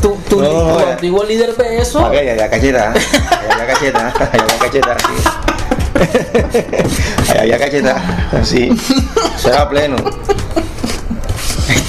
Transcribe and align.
tu, 0.00 0.16
tu, 0.28 0.40
No, 0.40 0.52
no, 0.52 0.72
tu 0.74 0.80
ya. 0.80 0.90
antiguo 0.92 1.24
líder 1.24 1.54
ve 1.56 1.78
eso. 1.80 2.04
Ok, 2.06 2.12
ya, 2.14 2.34
ya 2.36 2.48
cacheta, 2.50 2.92
ya 2.94 3.66
cacheta, 3.66 4.12
ya 4.14 4.58
cacheta, 4.58 4.96
ya 7.46 7.58
cacheta, 7.58 8.02
sí. 8.44 8.70
Eso 9.36 9.48
era 9.50 9.68
pleno. 9.68 9.96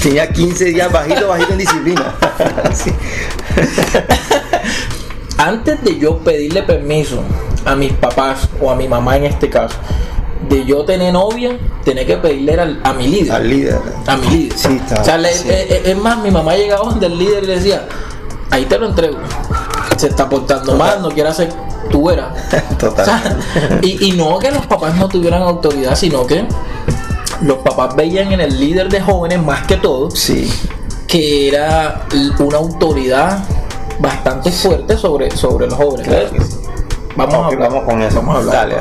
Tenía 0.02 0.28
15 0.30 0.64
días 0.66 0.90
bajito, 0.90 1.28
bajito 1.28 1.52
en 1.52 1.58
disciplina. 1.58 2.14
Antes 5.38 5.82
de 5.82 5.98
yo 5.98 6.18
pedirle 6.18 6.62
permiso 6.62 7.22
a 7.64 7.74
mis 7.74 7.92
papás 7.92 8.48
o 8.60 8.70
a 8.70 8.76
mi 8.76 8.88
mamá 8.88 9.16
en 9.16 9.24
este 9.24 9.48
caso, 9.50 9.76
de 10.48 10.64
yo 10.64 10.84
tener 10.84 11.12
novia, 11.12 11.56
tenía 11.84 12.06
que 12.06 12.16
pedirle 12.16 12.54
al- 12.60 12.80
a 12.82 12.92
mi 12.92 13.06
líder. 13.08 13.32
Al 13.32 13.48
líder. 13.48 13.78
a 14.06 14.16
mi 14.16 14.26
líder. 14.28 14.58
Sí, 14.58 14.76
está- 14.76 15.00
o 15.00 15.04
sea, 15.04 15.18
le- 15.18 15.32
sí. 15.32 15.48
eh, 15.48 15.66
eh, 15.70 15.82
es 15.86 15.96
más, 15.96 16.18
mi 16.18 16.30
mamá 16.30 16.54
llegaba 16.56 16.84
donde 16.88 17.06
el 17.06 17.18
líder 17.18 17.44
y 17.44 17.46
le 17.46 17.54
decía, 17.56 17.86
ahí 18.50 18.64
te 18.64 18.78
lo 18.78 18.86
entrego. 18.88 19.18
Se 19.96 20.06
está 20.08 20.28
portando 20.28 20.74
mal, 20.76 21.02
no 21.02 21.10
quiere 21.10 21.28
hacer 21.28 21.52
tu 21.90 22.08
era. 22.10 22.32
Total. 22.78 23.02
O 23.02 23.04
sea, 23.04 23.78
y, 23.82 24.08
y 24.08 24.12
no 24.12 24.38
que 24.38 24.50
los 24.50 24.64
papás 24.66 24.94
no 24.96 25.08
tuvieran 25.08 25.42
autoridad, 25.42 25.94
sino 25.94 26.26
que 26.26 26.46
los 27.42 27.58
papás 27.58 27.94
veían 27.96 28.32
en 28.32 28.40
el 28.40 28.58
líder 28.58 28.88
de 28.88 29.00
jóvenes 29.00 29.42
más 29.42 29.66
que 29.66 29.76
todo 29.76 30.10
Sí. 30.10 30.50
que 31.06 31.48
era 31.48 32.06
una 32.38 32.58
autoridad 32.58 33.44
bastante 33.98 34.50
fuerte 34.50 34.96
sobre, 34.96 35.30
sobre 35.36 35.66
los 35.66 35.74
jóvenes. 35.76 36.08
Claro 36.08 36.30
que 36.30 36.40
sí. 36.40 36.56
Vamos, 37.16 37.34
a 37.34 37.46
hablar. 37.48 37.70
vamos 37.70 37.84
con 37.84 38.00
eso. 38.02 38.16
Vamos 38.16 38.34
a 38.36 38.38
hablar 38.38 38.54
dale. 38.70 38.76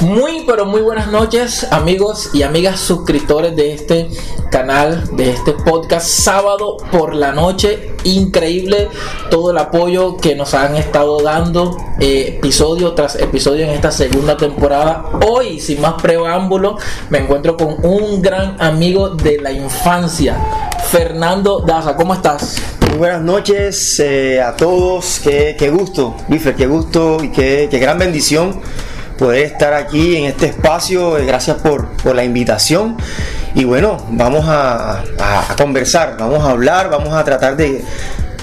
Muy 0.00 0.44
pero 0.46 0.64
muy 0.64 0.80
buenas 0.80 1.08
noches 1.08 1.66
amigos 1.72 2.30
y 2.32 2.42
amigas 2.42 2.78
suscriptores 2.78 3.56
de 3.56 3.72
este 3.72 4.08
canal, 4.48 5.16
de 5.16 5.30
este 5.30 5.54
podcast 5.54 6.06
sábado 6.06 6.76
por 6.92 7.16
la 7.16 7.32
noche. 7.32 7.96
Increíble 8.04 8.88
todo 9.28 9.50
el 9.50 9.58
apoyo 9.58 10.16
que 10.16 10.36
nos 10.36 10.54
han 10.54 10.76
estado 10.76 11.20
dando 11.20 11.76
eh, 11.98 12.36
episodio 12.38 12.92
tras 12.92 13.16
episodio 13.16 13.64
en 13.64 13.70
esta 13.70 13.90
segunda 13.90 14.36
temporada. 14.36 15.04
Hoy, 15.26 15.58
sin 15.58 15.80
más 15.80 15.94
preámbulo, 16.00 16.78
me 17.10 17.18
encuentro 17.18 17.56
con 17.56 17.84
un 17.84 18.22
gran 18.22 18.56
amigo 18.62 19.10
de 19.10 19.40
la 19.40 19.50
infancia, 19.50 20.38
Fernando 20.92 21.58
Daza. 21.66 21.96
¿Cómo 21.96 22.14
estás? 22.14 22.62
Muy 22.88 22.98
buenas 22.98 23.22
noches 23.22 23.98
eh, 23.98 24.40
a 24.40 24.54
todos. 24.54 25.18
Qué, 25.18 25.56
qué 25.58 25.70
gusto, 25.70 26.14
Bifer, 26.28 26.54
qué 26.54 26.68
gusto 26.68 27.18
y 27.20 27.30
qué, 27.30 27.66
qué 27.68 27.80
gran 27.80 27.98
bendición 27.98 28.60
poder 29.18 29.44
estar 29.44 29.74
aquí 29.74 30.16
en 30.16 30.24
este 30.24 30.46
espacio. 30.46 31.18
Eh, 31.18 31.26
Gracias 31.26 31.56
por, 31.58 31.88
por 32.02 32.14
la 32.14 32.24
invitación. 32.24 32.96
Y 33.54 33.64
bueno, 33.64 33.96
vamos 34.10 34.44
a, 34.48 35.00
a- 35.18 35.54
conversar, 35.56 36.16
vamos 36.18 36.44
a 36.44 36.50
hablar, 36.50 36.90
vamos 36.90 37.12
a 37.14 37.24
tratar 37.24 37.56
de, 37.56 37.84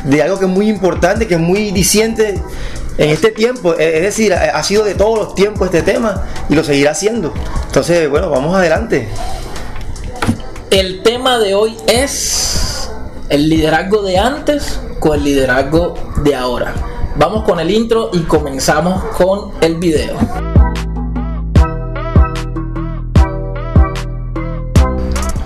de 0.04 0.22
algo 0.24 0.38
que 0.40 0.46
es 0.46 0.52
muy 0.52 0.70
importante, 0.70 1.28
que 1.28 1.36
es 1.36 1.40
muy 1.40 1.72
diciente 1.72 2.40
en 2.98 3.10
este 3.10 3.32
tiempo. 3.32 3.74
Es 3.76 4.02
decir, 4.02 4.34
ha 4.34 4.62
sido 4.64 4.84
de 4.84 4.96
todos 4.96 5.18
los 5.18 5.36
tiempos 5.36 5.68
este 5.68 5.82
tema 5.84 6.24
y 6.50 6.56
lo 6.56 6.64
seguirá 6.64 6.94
siendo. 6.94 7.34
Entonces, 7.68 8.10
bueno, 8.10 8.30
vamos 8.30 8.56
adelante. 8.56 9.08
El 10.72 11.04
tema 11.04 11.38
de 11.40 11.54
hoy 11.56 11.78
es 11.88 12.90
el 13.30 13.48
liderazgo 13.50 14.02
de 14.02 14.18
antes 14.18 14.80
con 15.00 15.14
el 15.18 15.24
liderazgo 15.24 15.94
de 16.24 16.36
ahora. 16.36 16.74
Vamos 17.16 17.44
con 17.44 17.60
el 17.62 17.72
intro 17.72 18.10
y 18.12 18.20
comenzamos 18.22 19.04
con 19.18 19.52
el 19.62 19.76
video. 19.76 20.55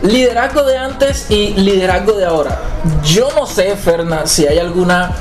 Liderazgo 0.02 0.64
de 0.64 0.78
antes 0.78 1.30
y 1.30 1.54
liderazgo 1.56 2.14
de 2.14 2.26
ahora. 2.26 2.60
Yo 3.04 3.30
no 3.36 3.46
sé, 3.46 3.76
Ferna, 3.76 4.26
si 4.28 4.48
hay 4.48 4.60
alguna 4.60 5.12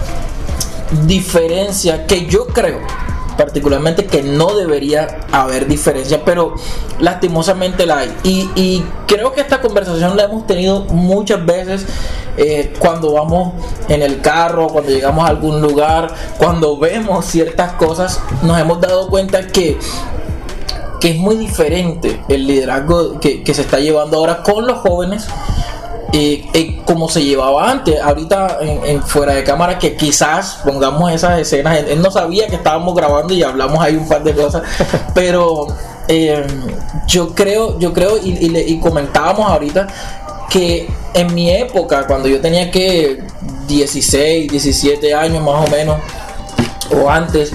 diferencia 1.07 2.07
que 2.07 2.27
yo 2.27 2.47
creo 2.47 2.81
particularmente 3.39 4.05
que 4.05 4.23
no 4.23 4.55
debería 4.55 5.21
haber 5.31 5.69
diferencia, 5.69 6.23
pero 6.25 6.57
lastimosamente 6.99 7.87
la 7.87 7.99
hay. 7.99 8.13
Y, 8.25 8.83
creo 9.07 9.33
que 9.33 9.41
esta 9.41 9.63
conversación 9.63 10.17
la 10.17 10.25
hemos 10.25 10.47
tenido 10.47 10.81
muchas 10.85 11.47
veces 11.47 11.87
eh, 12.37 12.75
cuando 12.79 13.13
vamos 13.13 13.55
en 13.89 14.03
el 14.03 14.21
carro, 14.21 14.67
cuando 14.67 14.91
llegamos 14.91 15.25
a 15.25 15.29
algún 15.29 15.63
lugar, 15.63 16.13
cuando 16.37 16.77
vemos 16.77 17.25
ciertas 17.25 17.73
cosas, 17.75 18.21
nos 18.43 18.59
hemos 18.59 18.81
dado 18.81 19.09
cuenta 19.09 19.47
que 19.47 19.79
que 21.01 21.11
es 21.11 21.17
muy 21.17 21.37
diferente 21.37 22.21
el 22.29 22.47
liderazgo 22.47 23.21
que, 23.21 23.43
que 23.43 23.55
se 23.55 23.63
está 23.63 23.79
llevando 23.79 24.19
ahora 24.19 24.43
con 24.43 24.67
los 24.67 24.79
jóvenes 24.79 25.29
eh, 26.13 26.47
eh, 26.55 26.81
como 26.87 27.07
se 27.11 27.23
llevaba 27.23 27.71
antes, 27.71 28.01
ahorita 28.01 28.59
en, 28.63 28.97
en 28.97 29.03
fuera 29.03 29.35
de 29.35 29.45
cámara, 29.45 29.79
que 29.79 29.95
quizás 29.95 30.61
pongamos 30.65 31.13
esas 31.13 31.39
escenas, 31.39 31.79
él, 31.79 31.87
él 31.89 32.01
no 32.01 32.11
sabía 32.11 32.47
que 32.47 32.57
estábamos 32.57 32.95
grabando 32.95 33.35
y 33.35 33.43
hablamos 33.43 33.79
ahí 33.79 33.95
un 33.95 34.09
par 34.09 34.25
de 34.25 34.33
cosas, 34.33 34.63
pero 35.15 35.67
eh, 36.09 36.47
yo 37.07 37.35
creo, 37.35 37.79
yo 37.79 37.93
creo 37.93 38.17
y, 38.17 38.31
y 38.31 38.59
y 38.59 38.81
comentábamos 38.81 39.51
ahorita 39.51 39.87
que 40.49 40.89
en 41.13 41.35
mi 41.35 41.51
época, 41.51 42.07
cuando 42.07 42.27
yo 42.27 42.41
tenía 42.41 42.71
que 42.71 43.23
16, 43.67 44.51
17 44.51 45.15
años 45.15 45.45
más 45.45 45.69
o 45.69 45.71
menos, 45.71 45.99
o 46.91 47.11
antes, 47.11 47.53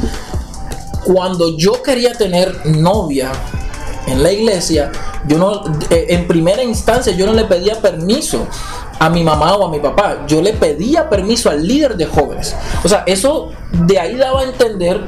cuando 1.03 1.58
yo 1.58 1.81
quería 1.84 2.14
tener 2.14 2.66
novia 2.66 3.31
en 4.08 4.22
la 4.22 4.31
iglesia, 4.31 4.91
yo 5.28 5.38
no, 5.38 5.64
eh, 5.90 6.08
en 6.09 6.28
primera 6.28 6.64
instancia, 6.64 7.14
yo 7.14 7.25
no 7.25 7.34
le 7.34 7.46
pedía 7.46 7.81
permiso 7.81 8.47
a 9.00 9.09
mi 9.09 9.24
mamá 9.24 9.56
o 9.56 9.68
a 9.68 9.72
mi 9.72 9.80
papá, 9.80 10.25
yo 10.28 10.41
le 10.41 10.53
pedía 10.53 11.09
permiso 11.09 11.50
al 11.50 11.66
líder 11.66 11.96
de 11.96 12.06
jóvenes. 12.06 12.56
O 12.84 12.88
sea, 12.88 13.03
eso 13.06 13.50
de 13.72 14.00
ahí 14.00 14.16
daba 14.16 14.41
a 14.41 14.44
entender 14.44 15.02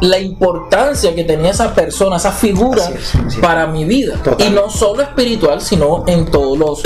la 0.00 0.18
importancia 0.18 1.14
que 1.14 1.24
tenía 1.24 1.50
esa 1.50 1.74
persona, 1.74 2.16
esa 2.16 2.32
figura 2.32 2.84
es. 2.90 3.36
para 3.36 3.66
mi 3.66 3.84
vida. 3.84 4.16
Total. 4.22 4.46
Y 4.46 4.50
no 4.50 4.68
solo 4.68 5.02
espiritual, 5.02 5.60
sino 5.60 6.04
en 6.06 6.26
todos 6.30 6.58
los, 6.58 6.82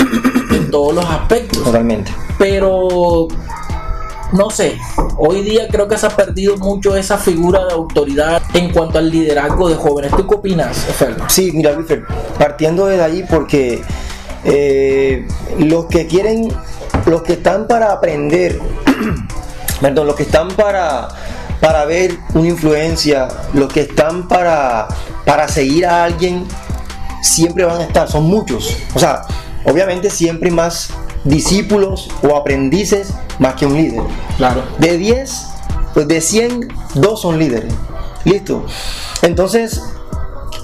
en 0.51 0.71
todos 0.71 0.93
los 0.95 1.05
aspectos 1.05 1.63
Totalmente. 1.63 2.13
pero 2.37 3.27
no 4.31 4.49
sé, 4.49 4.77
hoy 5.17 5.41
día 5.41 5.67
creo 5.69 5.87
que 5.87 5.97
se 5.97 6.05
ha 6.05 6.09
perdido 6.09 6.57
mucho 6.57 6.95
esa 6.95 7.17
figura 7.17 7.65
de 7.65 7.73
autoridad 7.73 8.41
en 8.53 8.71
cuanto 8.71 8.99
al 8.99 9.09
liderazgo 9.09 9.69
de 9.69 9.75
jóvenes. 9.75 10.11
¿Tú 10.15 10.27
qué 10.27 10.35
opinas, 10.35 10.77
Ferno? 10.77 11.25
Sí, 11.27 11.51
mira, 11.53 11.71
Wilfer, 11.71 12.05
partiendo 12.37 12.85
de 12.85 13.01
ahí 13.01 13.25
porque 13.29 13.81
eh, 14.43 15.27
los 15.57 15.85
que 15.85 16.05
quieren, 16.07 16.51
los 17.05 17.23
que 17.23 17.33
están 17.33 17.67
para 17.67 17.91
aprender, 17.91 18.59
perdón, 19.81 20.07
los 20.07 20.15
que 20.15 20.23
están 20.23 20.49
para, 20.49 21.07
para 21.59 21.85
ver 21.85 22.17
una 22.33 22.49
influencia, 22.49 23.27
los 23.53 23.71
que 23.73 23.81
están 23.81 24.27
para, 24.27 24.87
para 25.25 25.47
seguir 25.47 25.87
a 25.87 26.03
alguien, 26.03 26.45
siempre 27.21 27.65
van 27.65 27.81
a 27.81 27.83
estar, 27.83 28.07
son 28.07 28.25
muchos. 28.25 28.77
O 28.93 28.99
sea, 28.99 29.23
obviamente 29.65 30.09
siempre 30.09 30.51
más 30.51 30.91
discípulos 31.23 32.09
o 32.23 32.35
aprendices 32.35 33.13
más 33.39 33.55
que 33.55 33.65
un 33.65 33.75
líder. 33.75 34.01
Claro. 34.37 34.63
De 34.79 34.97
10, 34.97 35.45
pues 35.93 36.07
de 36.07 36.21
100, 36.21 36.67
dos 36.95 37.21
son 37.21 37.37
líderes. 37.39 37.73
Listo. 38.25 38.65
Entonces, 39.21 39.81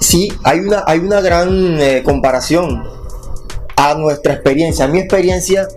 sí, 0.00 0.32
hay 0.44 0.60
una, 0.60 0.84
hay 0.86 0.98
una 1.00 1.20
gran 1.20 1.80
eh, 1.80 2.02
comparación 2.04 2.84
a 3.76 3.94
nuestra 3.94 4.34
experiencia. 4.34 4.84
A 4.84 4.88
mi 4.88 4.98
experiencia, 4.98 5.68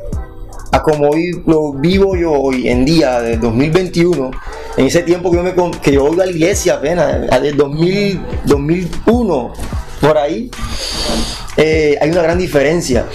a 0.72 0.82
como 0.84 1.10
hoy 1.10 1.42
lo 1.46 1.74
vivo 1.74 2.16
yo 2.16 2.32
hoy 2.34 2.68
en 2.70 2.86
día, 2.86 3.20
de 3.22 3.38
2021, 3.38 4.32
en 4.78 4.86
ese 4.86 5.04
tiempo 5.04 5.32
que 5.32 5.38
yo, 5.38 5.44
me, 5.44 5.54
que 5.82 5.92
yo 5.92 6.08
iba 6.14 6.24
a 6.24 6.26
la 6.26 6.32
iglesia 6.32 6.76
apenas, 6.76 7.16
a- 7.32 7.40
del 7.40 7.58
2000, 7.58 8.22
2001, 8.46 9.54
por 10.00 10.18
ahí, 10.18 10.50
eh, 11.58 11.98
hay 12.02 12.10
una 12.12 12.22
gran 12.22 12.38
diferencia. 12.38 13.06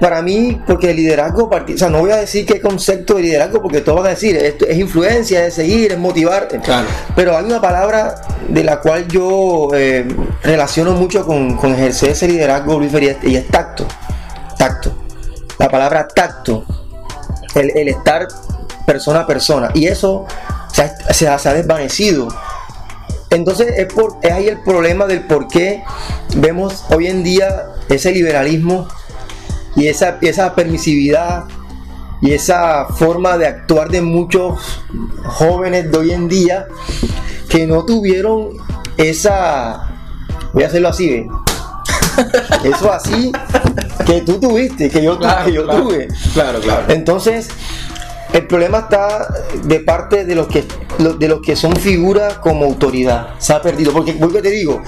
Para 0.00 0.20
mí, 0.20 0.60
porque 0.66 0.90
el 0.90 0.96
liderazgo, 0.96 1.48
o 1.48 1.78
sea, 1.78 1.88
no 1.88 2.00
voy 2.00 2.10
a 2.10 2.16
decir 2.16 2.44
qué 2.44 2.60
concepto 2.60 3.14
de 3.14 3.22
liderazgo, 3.22 3.62
porque 3.62 3.80
todos 3.80 3.98
van 3.98 4.06
a 4.08 4.10
decir, 4.10 4.36
esto 4.36 4.66
es 4.66 4.76
influencia, 4.76 5.46
es 5.46 5.54
seguir, 5.54 5.92
es 5.92 5.98
motivar. 5.98 6.48
Claro. 6.62 6.86
Pero 7.14 7.36
hay 7.36 7.44
una 7.44 7.60
palabra 7.60 8.14
de 8.48 8.62
la 8.62 8.80
cual 8.80 9.08
yo 9.08 9.68
eh, 9.74 10.06
relaciono 10.42 10.92
mucho 10.92 11.24
con, 11.24 11.56
con 11.56 11.72
ejercer 11.72 12.10
ese 12.10 12.28
liderazgo, 12.28 12.78
Luis 12.78 12.92
y 13.22 13.36
es 13.36 13.48
tacto. 13.48 13.86
Tacto. 14.58 14.92
La 15.58 15.70
palabra 15.70 16.06
tacto. 16.08 16.64
El, 17.54 17.70
el 17.76 17.88
estar 17.88 18.28
persona 18.84 19.20
a 19.20 19.26
persona. 19.26 19.70
Y 19.72 19.86
eso 19.86 20.26
se 20.72 20.82
ha, 20.82 21.12
se 21.14 21.26
ha- 21.28 21.38
se 21.38 21.48
ha 21.48 21.54
desvanecido. 21.54 22.28
Entonces 23.30 23.74
es, 23.76 23.92
por, 23.92 24.18
es 24.22 24.30
ahí 24.30 24.48
el 24.48 24.60
problema 24.62 25.06
del 25.06 25.22
por 25.26 25.48
qué 25.48 25.82
vemos 26.36 26.84
hoy 26.90 27.06
en 27.08 27.24
día 27.24 27.66
ese 27.88 28.12
liberalismo 28.12 28.86
y 29.76 29.86
esa, 29.88 30.18
esa 30.20 30.54
permisividad 30.54 31.44
y 32.20 32.32
esa 32.32 32.86
forma 32.86 33.36
de 33.36 33.46
actuar 33.46 33.90
de 33.90 34.00
muchos 34.02 34.82
jóvenes 35.24 35.90
de 35.92 35.98
hoy 35.98 36.12
en 36.12 36.28
día 36.28 36.66
que 37.48 37.66
no 37.66 37.84
tuvieron 37.84 38.50
esa 38.96 39.90
voy 40.52 40.64
a 40.64 40.66
hacerlo 40.66 40.88
así 40.88 41.26
eso 42.64 42.90
así 42.90 43.30
que 44.06 44.20
tú 44.22 44.38
tuviste, 44.40 44.88
que 44.88 45.02
yo, 45.02 45.18
Claro, 45.18 45.44
que 45.44 45.52
yo 45.52 45.64
claro. 45.64 45.82
tuve. 45.82 46.08
Claro, 46.32 46.60
claro. 46.60 46.84
Entonces, 46.88 47.48
el 48.32 48.46
problema 48.46 48.78
está 48.78 49.28
de 49.64 49.80
parte 49.80 50.24
de 50.24 50.34
los 50.34 50.46
que 50.46 50.64
de 50.98 51.28
los 51.28 51.42
que 51.42 51.56
son 51.56 51.76
figuras 51.76 52.38
como 52.38 52.64
autoridad. 52.64 53.34
Se 53.38 53.52
ha 53.52 53.60
perdido. 53.60 53.92
Porque, 53.92 54.12
vuelvo 54.12 54.40
te 54.40 54.50
digo, 54.50 54.82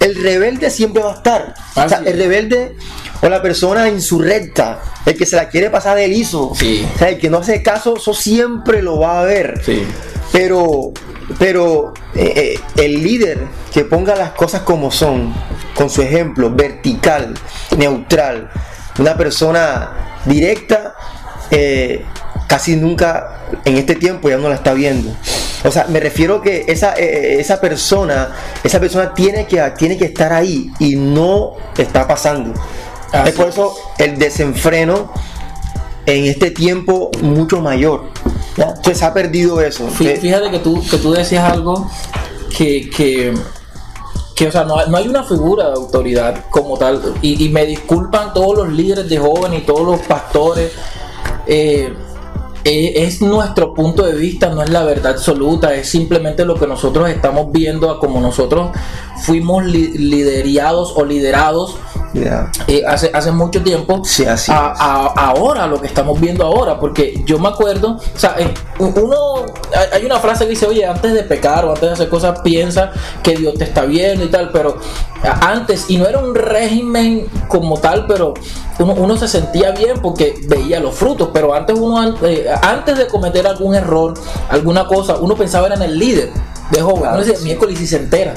el 0.00 0.20
rebelde 0.20 0.70
siempre 0.70 1.02
va 1.02 1.12
a 1.12 1.16
estar. 1.16 1.54
O 1.76 1.88
sea, 1.88 2.02
el 2.04 2.18
rebelde 2.18 2.76
o 3.22 3.28
la 3.28 3.40
persona 3.40 3.88
insurrecta, 3.88 4.80
el 5.06 5.16
que 5.16 5.24
se 5.26 5.36
la 5.36 5.48
quiere 5.48 5.70
pasar 5.70 5.96
de 5.96 6.08
liso, 6.08 6.52
Sí. 6.54 6.86
o 6.94 6.98
sea, 6.98 7.08
el 7.10 7.18
que 7.18 7.30
no 7.30 7.38
hace 7.38 7.62
caso, 7.62 7.96
eso 7.96 8.12
siempre 8.12 8.82
lo 8.82 8.98
va 8.98 9.20
a 9.20 9.24
ver. 9.24 9.62
Sí. 9.64 9.84
Pero, 10.32 10.92
pero 11.38 11.94
eh, 12.14 12.32
eh, 12.36 12.60
el 12.82 13.02
líder 13.02 13.38
que 13.72 13.84
ponga 13.84 14.16
las 14.16 14.32
cosas 14.32 14.62
como 14.62 14.90
son, 14.90 15.32
con 15.74 15.88
su 15.88 16.02
ejemplo, 16.02 16.50
vertical, 16.50 17.34
neutral, 17.76 18.50
una 18.98 19.16
persona 19.16 20.18
directa, 20.24 20.94
eh, 21.50 22.04
casi 22.48 22.76
nunca 22.76 23.44
en 23.64 23.76
este 23.76 23.94
tiempo 23.94 24.28
ya 24.28 24.36
no 24.36 24.48
la 24.48 24.56
está 24.56 24.74
viendo. 24.74 25.14
O 25.64 25.70
sea, 25.70 25.86
me 25.88 26.00
refiero 26.00 26.40
que 26.42 26.64
esa, 26.66 26.94
eh, 26.96 27.36
esa 27.38 27.60
persona, 27.60 28.30
esa 28.64 28.80
persona 28.80 29.14
tiene 29.14 29.46
que, 29.46 29.62
tiene 29.78 29.96
que 29.96 30.06
estar 30.06 30.32
ahí 30.32 30.70
y 30.80 30.96
no 30.96 31.52
está 31.76 32.06
pasando. 32.06 32.52
Así 33.12 33.28
es 33.30 33.34
por 33.34 33.48
eso 33.48 33.74
el 33.98 34.18
desenfreno 34.18 35.12
en 36.06 36.24
este 36.24 36.50
tiempo 36.50 37.10
mucho 37.20 37.60
mayor. 37.60 38.04
¿ya? 38.56 38.68
Entonces 38.68 38.98
se 38.98 39.04
ha 39.04 39.14
perdido 39.14 39.60
eso. 39.60 39.86
Eh, 40.00 40.18
Fíjate 40.20 40.50
que 40.50 40.58
tú, 40.58 40.82
que 40.90 40.96
tú 40.98 41.12
decías 41.12 41.50
algo 41.52 41.88
que, 42.56 42.90
que, 42.90 43.34
que, 44.34 44.48
o 44.48 44.52
sea, 44.52 44.64
no, 44.64 44.78
hay- 44.78 44.88
no 44.90 44.96
hay 44.96 45.08
una 45.08 45.22
figura 45.24 45.66
de 45.68 45.74
autoridad 45.74 46.44
como 46.50 46.76
tal. 46.76 47.00
Y, 47.22 47.44
y 47.44 47.48
me 47.50 47.64
disculpan 47.66 48.32
todos 48.32 48.56
los 48.56 48.72
líderes 48.72 49.08
de 49.08 49.18
jóvenes 49.18 49.62
y 49.62 49.66
todos 49.66 49.82
los 49.86 50.00
pastores. 50.00 50.72
eh, 51.46 51.92
eh, 52.64 52.92
es 53.04 53.20
nuestro 53.20 53.74
punto 53.74 54.04
de 54.04 54.14
vista, 54.14 54.48
no 54.50 54.62
es 54.62 54.70
la 54.70 54.84
verdad 54.84 55.14
absoluta, 55.14 55.74
es 55.74 55.88
simplemente 55.88 56.44
lo 56.44 56.54
que 56.54 56.68
nosotros 56.68 57.10
estamos 57.10 57.50
viendo, 57.50 57.90
a 57.90 57.98
como 57.98 58.20
nosotros 58.20 58.70
fuimos 59.24 59.64
li- 59.64 59.88
liderados 59.98 60.92
o 60.94 61.04
liderados 61.04 61.74
eh, 62.66 62.82
hace, 62.86 63.10
hace 63.14 63.30
mucho 63.32 63.62
tiempo 63.62 64.02
Sí, 64.04 64.24
así 64.26 64.52
a, 64.52 65.06
ahora 65.16 65.66
lo 65.66 65.80
que 65.80 65.86
estamos 65.86 66.20
viendo 66.20 66.44
ahora 66.44 66.78
porque 66.78 67.22
yo 67.24 67.38
me 67.38 67.48
acuerdo 67.48 67.96
o 68.14 68.18
sea 68.18 68.36
eh, 68.38 68.52
uno 68.78 69.46
hay- 69.92 70.04
una 70.04 70.18
frase 70.18 70.44
que 70.44 70.50
dice 70.50 70.66
oye 70.66 70.84
antes 70.84 71.12
de 71.14 71.22
pecar 71.22 71.64
o 71.64 71.70
antes 71.70 71.82
de 71.88 71.92
hacer 71.92 72.08
cosas 72.08 72.40
piensa 72.42 72.90
que 73.22 73.36
Dios 73.36 73.54
te 73.54 73.64
está 73.64 73.82
viendo 73.84 74.24
y 74.24 74.28
tal 74.28 74.50
pero 74.50 74.76
antes 75.40 75.86
y 75.88 75.96
no 75.98 76.06
era 76.06 76.18
un 76.18 76.34
régimen 76.34 77.26
como 77.48 77.78
tal 77.78 78.06
pero 78.06 78.34
uno, 78.78 78.94
uno 78.94 79.16
se 79.16 79.28
sentía 79.28 79.70
bien 79.70 80.00
porque 80.02 80.34
veía 80.48 80.80
los 80.80 80.94
frutos 80.94 81.30
pero 81.32 81.54
antes 81.54 81.78
uno 81.78 82.14
eh, 82.24 82.46
antes 82.62 82.98
de 82.98 83.06
cometer 83.06 83.46
algún 83.46 83.74
error 83.74 84.14
alguna 84.50 84.86
cosa 84.86 85.16
uno 85.20 85.34
pensaba 85.36 85.66
era 85.66 85.76
en 85.76 85.82
el 85.82 85.98
líder 85.98 86.30
de 86.72 86.80
joven 86.82 87.02
Claro, 87.02 87.22
uno 87.22 87.40
miércoles 87.42 87.80
y 87.80 87.86
se 87.86 87.96
entera 87.96 88.34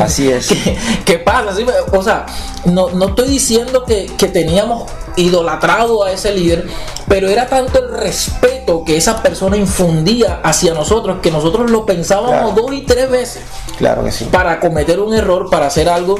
Así 0.00 0.28
es. 0.32 0.48
¿Qué, 0.48 0.76
qué 1.04 1.18
pasa? 1.18 1.54
O 1.92 2.02
sea, 2.02 2.26
no, 2.64 2.90
no 2.90 3.06
estoy 3.10 3.28
diciendo 3.28 3.84
que, 3.84 4.06
que 4.18 4.26
teníamos 4.26 4.90
idolatrado 5.16 6.02
a 6.02 6.10
ese 6.10 6.32
líder, 6.32 6.66
pero 7.06 7.28
era 7.28 7.46
tanto 7.46 7.78
el 7.78 7.92
respeto 7.96 8.82
que 8.84 8.96
esa 8.96 9.22
persona 9.22 9.56
infundía 9.56 10.40
hacia 10.42 10.74
nosotros 10.74 11.18
que 11.22 11.30
nosotros 11.30 11.70
lo 11.70 11.86
pensábamos 11.86 12.30
Claro. 12.32 12.52
dos 12.62 12.72
y 12.72 12.80
tres 12.82 13.08
veces 13.10 13.42
Claro 13.78 14.02
que 14.02 14.10
sí. 14.10 14.24
para 14.24 14.58
cometer 14.58 14.98
un 14.98 15.14
error, 15.14 15.48
para 15.50 15.66
hacer 15.66 15.88
algo, 15.88 16.18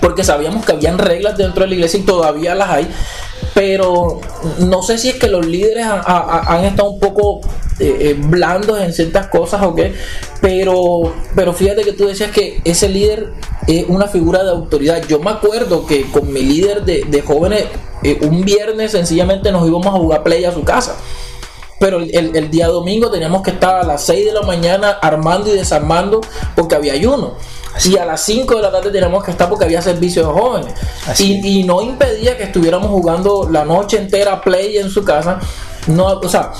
porque 0.00 0.24
sabíamos 0.24 0.64
que 0.66 0.72
habían 0.72 0.98
reglas 0.98 1.36
dentro 1.38 1.62
de 1.62 1.68
la 1.68 1.74
iglesia 1.76 2.00
y 2.00 2.02
todavía 2.02 2.54
las 2.54 2.68
hay. 2.70 2.90
Pero 3.54 4.20
no 4.58 4.82
sé 4.82 4.98
si 4.98 5.08
es 5.10 5.16
que 5.16 5.28
los 5.28 5.46
líderes 5.46 5.84
han, 5.86 6.00
ha- 6.04 6.44
han 6.56 6.64
estado 6.64 6.90
un 6.90 7.00
poco 7.00 7.40
eh, 7.78 7.96
eh, 8.00 8.16
blandos 8.18 8.80
en 8.80 8.92
ciertas 8.92 9.28
cosas 9.28 9.62
o 9.62 9.74
qué, 9.74 9.94
pero, 10.40 11.12
pero 11.34 11.52
fíjate 11.52 11.82
que 11.82 11.92
tú 11.92 12.06
decías 12.06 12.30
que 12.30 12.60
ese 12.64 12.88
líder 12.88 13.32
es 13.66 13.84
una 13.88 14.06
figura 14.06 14.42
de 14.44 14.50
autoridad. 14.50 15.02
Yo 15.08 15.18
me 15.20 15.30
acuerdo 15.30 15.86
que 15.86 16.10
con 16.10 16.32
mi 16.32 16.42
líder 16.42 16.84
de, 16.84 17.04
de 17.08 17.22
jóvenes, 17.22 17.64
eh, 18.02 18.18
un 18.22 18.42
viernes 18.44 18.92
sencillamente 18.92 19.50
nos 19.52 19.66
íbamos 19.66 19.86
a 19.88 19.98
jugar 19.98 20.22
play 20.22 20.44
a 20.44 20.52
su 20.52 20.62
casa. 20.62 20.96
Pero 21.80 21.96
el, 21.98 22.36
el- 22.36 22.50
día 22.50 22.68
domingo 22.68 23.10
teníamos 23.10 23.42
que 23.42 23.50
estar 23.50 23.74
a 23.76 23.82
las 23.82 24.04
6 24.04 24.26
de 24.26 24.32
la 24.32 24.42
mañana 24.42 24.90
armando 25.02 25.48
y 25.52 25.56
desarmando 25.56 26.20
porque 26.54 26.76
había 26.76 26.92
ayuno. 26.92 27.34
Y 27.84 27.96
a 27.96 28.04
las 28.04 28.20
5 28.22 28.54
de 28.56 28.62
la 28.62 28.70
tarde 28.70 28.90
teníamos 28.90 29.24
que 29.24 29.30
estar 29.30 29.48
porque 29.48 29.64
había 29.64 29.80
servicio 29.80 30.26
de 30.26 30.32
jóvenes. 30.40 30.74
Y, 31.18 31.60
y 31.60 31.64
no 31.64 31.80
impedía 31.82 32.36
que 32.36 32.44
estuviéramos 32.44 32.90
jugando 32.90 33.48
la 33.50 33.64
noche 33.64 33.96
entera 33.96 34.40
play 34.42 34.76
en 34.76 34.90
su 34.90 35.02
casa. 35.02 35.40
No, 35.86 36.06
o 36.06 36.28
sea, 36.28 36.52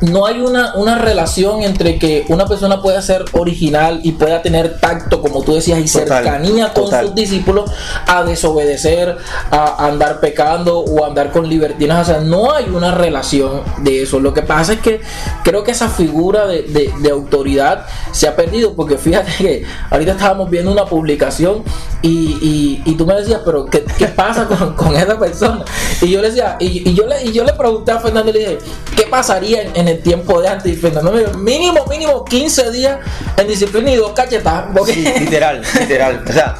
no 0.00 0.26
hay 0.26 0.40
una, 0.40 0.74
una 0.74 0.98
relación 0.98 1.62
entre 1.62 1.98
que 1.98 2.24
una 2.28 2.46
persona 2.46 2.82
pueda 2.82 3.00
ser 3.02 3.24
original 3.32 4.00
y 4.02 4.12
pueda 4.12 4.42
tener 4.42 4.78
tacto, 4.80 5.20
como 5.20 5.42
tú 5.42 5.54
decías, 5.54 5.78
y 5.78 5.84
Total, 5.90 6.22
cercanía 6.24 6.72
con 6.72 6.84
total. 6.84 7.06
sus 7.06 7.14
discípulos 7.14 7.70
a 8.06 8.22
desobedecer, 8.24 9.16
a 9.50 9.86
andar 9.86 10.20
pecando 10.20 10.78
o 10.80 11.04
andar 11.04 11.30
con 11.32 11.48
libertinas. 11.48 12.08
O 12.08 12.12
sea, 12.12 12.20
no 12.22 12.52
hay 12.52 12.66
una 12.66 12.94
relación 12.94 13.62
de 13.78 14.02
eso. 14.02 14.20
Lo 14.20 14.34
que 14.34 14.42
pasa 14.42 14.74
es 14.74 14.80
que 14.80 15.00
creo 15.42 15.64
que 15.64 15.70
esa 15.70 15.88
figura 15.88 16.46
de, 16.46 16.62
de- 16.62 16.92
de 17.00 17.10
autoridad 17.10 17.86
se 18.12 18.28
ha 18.28 18.36
perdido 18.36 18.74
porque 18.74 18.98
fíjate 18.98 19.32
que 19.38 19.64
ahorita 19.90 20.12
estábamos 20.12 20.50
viendo 20.50 20.70
una 20.70 20.84
publicación 20.86 21.62
y, 22.02 22.08
y- 22.42 22.82
y 22.84 22.94
tú 22.96 23.06
me 23.06 23.14
decías, 23.14 23.40
pero 23.44 23.64
¿qué, 23.66 23.84
qué 23.98 24.06
pasa 24.08 24.46
con, 24.46 24.74
con 24.74 24.94
esa 24.96 25.18
persona? 25.18 25.64
Y 26.02 26.10
yo 26.10 26.20
le 26.20 26.28
decía, 26.28 26.56
y, 26.60 26.88
y 26.88 26.94
yo 26.94 27.06
le, 27.06 27.22
y 27.24 27.32
yo 27.32 27.44
le 27.44 27.52
pregunté 27.54 27.92
a 27.92 28.00
Fernando, 28.00 28.32
le 28.32 28.38
dije, 28.38 28.58
¿qué 28.96 29.04
pasaría 29.04 29.62
en, 29.74 29.83
en 29.84 29.96
el 29.96 30.02
tiempo 30.02 30.40
de 30.40 30.48
antes? 30.48 30.72
Y 30.72 30.76
Fernando 30.76 31.12
me 31.12 31.20
dijo, 31.20 31.34
mínimo, 31.38 31.84
mínimo 31.88 32.24
15 32.24 32.70
días 32.72 32.98
en 33.36 33.46
disciplina 33.48 33.90
y 33.90 33.96
dos 33.96 34.12
cachetadas. 34.12 34.66
Porque 34.76 34.92
Sí, 34.94 35.04
literal, 35.20 35.62
literal. 35.80 36.24
O 36.28 36.32
sea, 36.32 36.56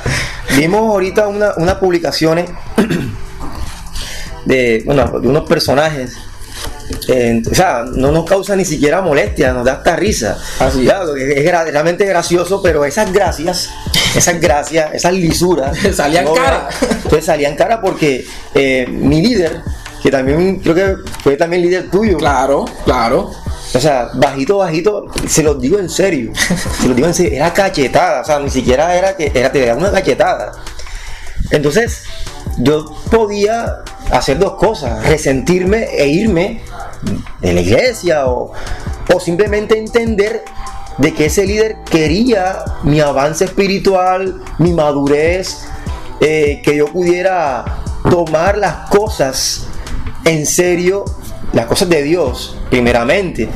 vimos 0.56 0.80
ahorita 0.80 1.28
una, 1.28 1.52
unas 1.56 1.76
publicaciones 1.76 2.50
de, 4.44 4.82
bueno, 4.84 5.18
de 5.20 5.28
unos 5.28 5.48
personajes. 5.48 6.12
eh, 7.08 7.42
o 7.50 7.54
sea, 7.54 7.84
no 7.90 8.12
nos 8.12 8.24
causa 8.26 8.54
ni 8.56 8.64
siquiera 8.64 9.00
molestia, 9.00 9.52
nos 9.52 9.64
da 9.64 9.74
hasta 9.74 9.96
risa. 9.96 10.36
Así 10.58 10.80
es. 10.80 10.84
Claro, 10.92 11.16
es, 11.16 11.36
es 11.38 11.44
gra- 11.50 11.64
realmente 11.64 12.04
gracioso, 12.04 12.60
pero 12.62 12.84
esas 12.84 13.10
gracias, 13.12 13.70
esas 14.14 14.40
gracias, 14.40 14.92
esas 14.94 15.12
lisuras. 15.14 15.76
Salían 15.94 16.26
cara. 16.34 16.68
Entonces 16.90 17.24
salían 17.24 17.56
cara 17.56 17.80
porque 17.80 18.26
eh, 18.54 18.86
mi 18.90 19.22
líder, 19.22 19.62
que 20.04 20.10
también 20.10 20.58
creo 20.58 20.74
que 20.74 20.96
fue 21.22 21.34
también 21.34 21.62
líder 21.62 21.90
tuyo. 21.90 22.18
Claro, 22.18 22.66
claro. 22.84 23.30
O 23.72 23.80
sea, 23.80 24.10
bajito, 24.12 24.58
bajito, 24.58 25.06
se 25.26 25.42
los 25.42 25.58
digo 25.58 25.78
en 25.78 25.88
serio. 25.88 26.30
Se 26.78 26.88
los 26.88 26.94
digo 26.94 27.08
en 27.08 27.14
serio, 27.14 27.36
era 27.36 27.54
cachetada. 27.54 28.20
O 28.20 28.24
sea, 28.24 28.38
ni 28.38 28.50
siquiera 28.50 28.94
era 28.94 29.16
que 29.16 29.32
era, 29.34 29.50
te 29.50 29.72
una 29.72 29.90
cachetada. 29.90 30.52
Entonces, 31.50 32.02
yo 32.58 32.84
podía 33.10 33.78
hacer 34.10 34.38
dos 34.38 34.56
cosas: 34.56 35.06
resentirme 35.06 35.84
e 35.96 36.06
irme 36.06 36.60
de 37.40 37.54
la 37.54 37.62
iglesia 37.62 38.26
o, 38.26 38.52
o 39.10 39.20
simplemente 39.20 39.78
entender 39.78 40.44
de 40.98 41.14
que 41.14 41.26
ese 41.26 41.46
líder 41.46 41.76
quería 41.90 42.62
mi 42.82 43.00
avance 43.00 43.46
espiritual, 43.46 44.42
mi 44.58 44.74
madurez, 44.74 45.60
eh, 46.20 46.60
que 46.62 46.76
yo 46.76 46.88
pudiera 46.88 47.64
tomar 48.10 48.58
las 48.58 48.90
cosas 48.90 49.68
en 50.24 50.46
serio, 50.46 51.04
las 51.52 51.66
cosas 51.66 51.88
de 51.88 52.02
Dios, 52.02 52.56
primeramente. 52.70 53.48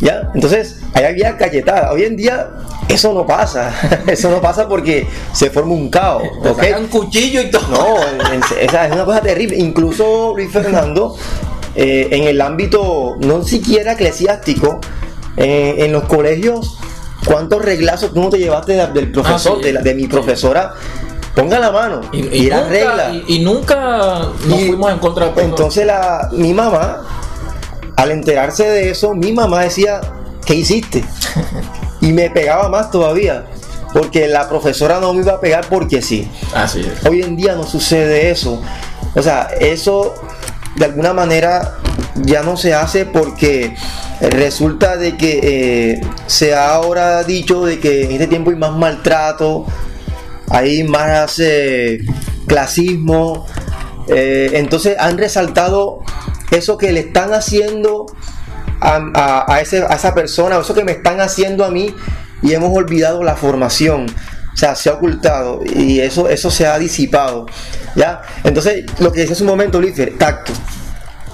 ¿Ya? 0.00 0.30
Entonces, 0.34 0.80
ahí 0.94 1.04
había 1.04 1.36
cachetada. 1.36 1.92
Hoy 1.92 2.04
en 2.04 2.16
día 2.16 2.48
eso 2.88 3.12
no 3.12 3.26
pasa. 3.26 3.70
Eso 4.06 4.30
no 4.30 4.40
pasa 4.40 4.66
porque 4.66 5.06
se 5.34 5.50
forma 5.50 5.74
un 5.74 5.90
caos. 5.90 6.22
Te 6.42 6.48
¿ok? 6.48 6.58
sacan 6.62 6.86
cuchillo 6.86 7.42
y 7.42 7.50
todo. 7.50 7.62
No, 7.70 7.96
esa 8.60 8.86
es 8.86 8.92
una 8.92 9.04
cosa 9.04 9.20
terrible. 9.20 9.56
Incluso 9.58 10.32
Luis 10.34 10.50
Fernando, 10.50 11.16
eh, 11.76 12.08
en 12.12 12.24
el 12.24 12.40
ámbito 12.40 13.16
no 13.20 13.44
siquiera 13.44 13.92
eclesiástico, 13.92 14.80
eh, 15.36 15.74
en 15.78 15.92
los 15.92 16.04
colegios, 16.04 16.78
¿cuántos 17.26 17.62
reglazos 17.62 18.12
tú 18.14 18.20
no 18.22 18.30
te 18.30 18.38
llevaste 18.38 18.72
de- 18.72 18.86
del 18.88 19.12
profesor, 19.12 19.56
Ah, 19.56 19.60
sí. 19.60 19.66
de, 19.66 19.72
la- 19.74 19.82
de 19.82 19.94
mi 19.94 20.06
profesora? 20.08 20.72
Ponga 21.34 21.58
la 21.58 21.70
mano. 21.70 22.00
Y, 22.12 22.18
Y, 22.18 22.46
y 22.46 22.50
nunca, 22.50 22.68
regla. 22.68 23.10
y- 23.10 23.24
y 23.36 23.38
nunca 23.40 23.76
nos 24.46 24.60
fuimos 24.60 24.92
en 24.92 24.98
contra 24.98 25.28
de. 25.28 25.42
Entonces 25.42 25.86
la, 25.86 26.28
mi 26.32 26.52
mamá, 26.52 27.02
al 27.96 28.10
enterarse 28.10 28.64
de 28.68 28.90
eso, 28.90 29.14
mi 29.14 29.32
mamá 29.32 29.60
decía, 29.62 30.00
¿qué 30.44 30.54
hiciste? 30.54 31.04
Y 32.02 32.14
me 32.14 32.30
pegaba 32.30 32.70
más 32.70 32.90
todavía, 32.90 33.44
porque 33.92 34.26
la 34.26 34.48
profesora 34.48 35.00
no 35.00 35.12
me 35.12 35.20
iba 35.20 35.34
a 35.34 35.40
pegar 35.40 35.66
porque 35.68 36.00
sí. 36.00 36.26
Así 36.54 36.80
es. 36.80 37.04
Hoy 37.06 37.20
en 37.20 37.36
día 37.36 37.54
no 37.54 37.64
sucede 37.64 38.30
eso. 38.30 38.62
O 39.14 39.20
sea, 39.22 39.50
eso 39.60 40.14
de 40.76 40.86
alguna 40.86 41.12
manera 41.12 41.74
ya 42.14 42.42
no 42.42 42.56
se 42.56 42.72
hace 42.72 43.04
porque 43.04 43.76
resulta 44.20 44.96
de 44.96 45.18
que 45.18 45.40
eh, 45.42 46.00
se 46.26 46.54
ha 46.54 46.72
ahora 46.74 47.22
dicho 47.24 47.66
de 47.66 47.78
que 47.80 48.04
en 48.04 48.12
este 48.12 48.28
tiempo 48.28 48.48
hay 48.50 48.56
más 48.56 48.72
maltrato, 48.72 49.66
hay 50.50 50.82
más 50.84 51.38
eh, 51.38 52.00
clasismo, 52.46 53.46
Eh, 54.12 54.50
entonces 54.54 54.96
han 54.98 55.18
resaltado 55.18 56.00
eso 56.50 56.76
que 56.76 56.90
le 56.90 56.98
están 56.98 57.32
haciendo 57.32 58.06
a, 58.80 59.60
esa 59.60 60.14
persona, 60.14 60.58
eso 60.58 60.74
que 60.74 60.82
me 60.82 60.92
están 60.92 61.20
haciendo 61.20 61.64
a 61.64 61.70
mí 61.70 61.94
y 62.42 62.52
hemos 62.52 62.76
olvidado 62.76 63.22
la 63.22 63.36
formación. 63.36 64.06
O 64.52 64.56
sea, 64.56 64.74
se 64.74 64.90
ha 64.90 64.94
ocultado 64.94 65.60
y 65.64 66.00
eso, 66.00 66.28
eso 66.28 66.50
se 66.50 66.66
ha 66.66 66.76
disipado. 66.78 67.46
¿ya? 67.94 68.22
Entonces, 68.42 68.84
lo 68.98 69.12
que 69.12 69.20
decía 69.20 69.34
hace 69.34 69.44
un 69.44 69.50
momento, 69.50 69.78
Ulises, 69.78 70.18
tacto. 70.18 70.52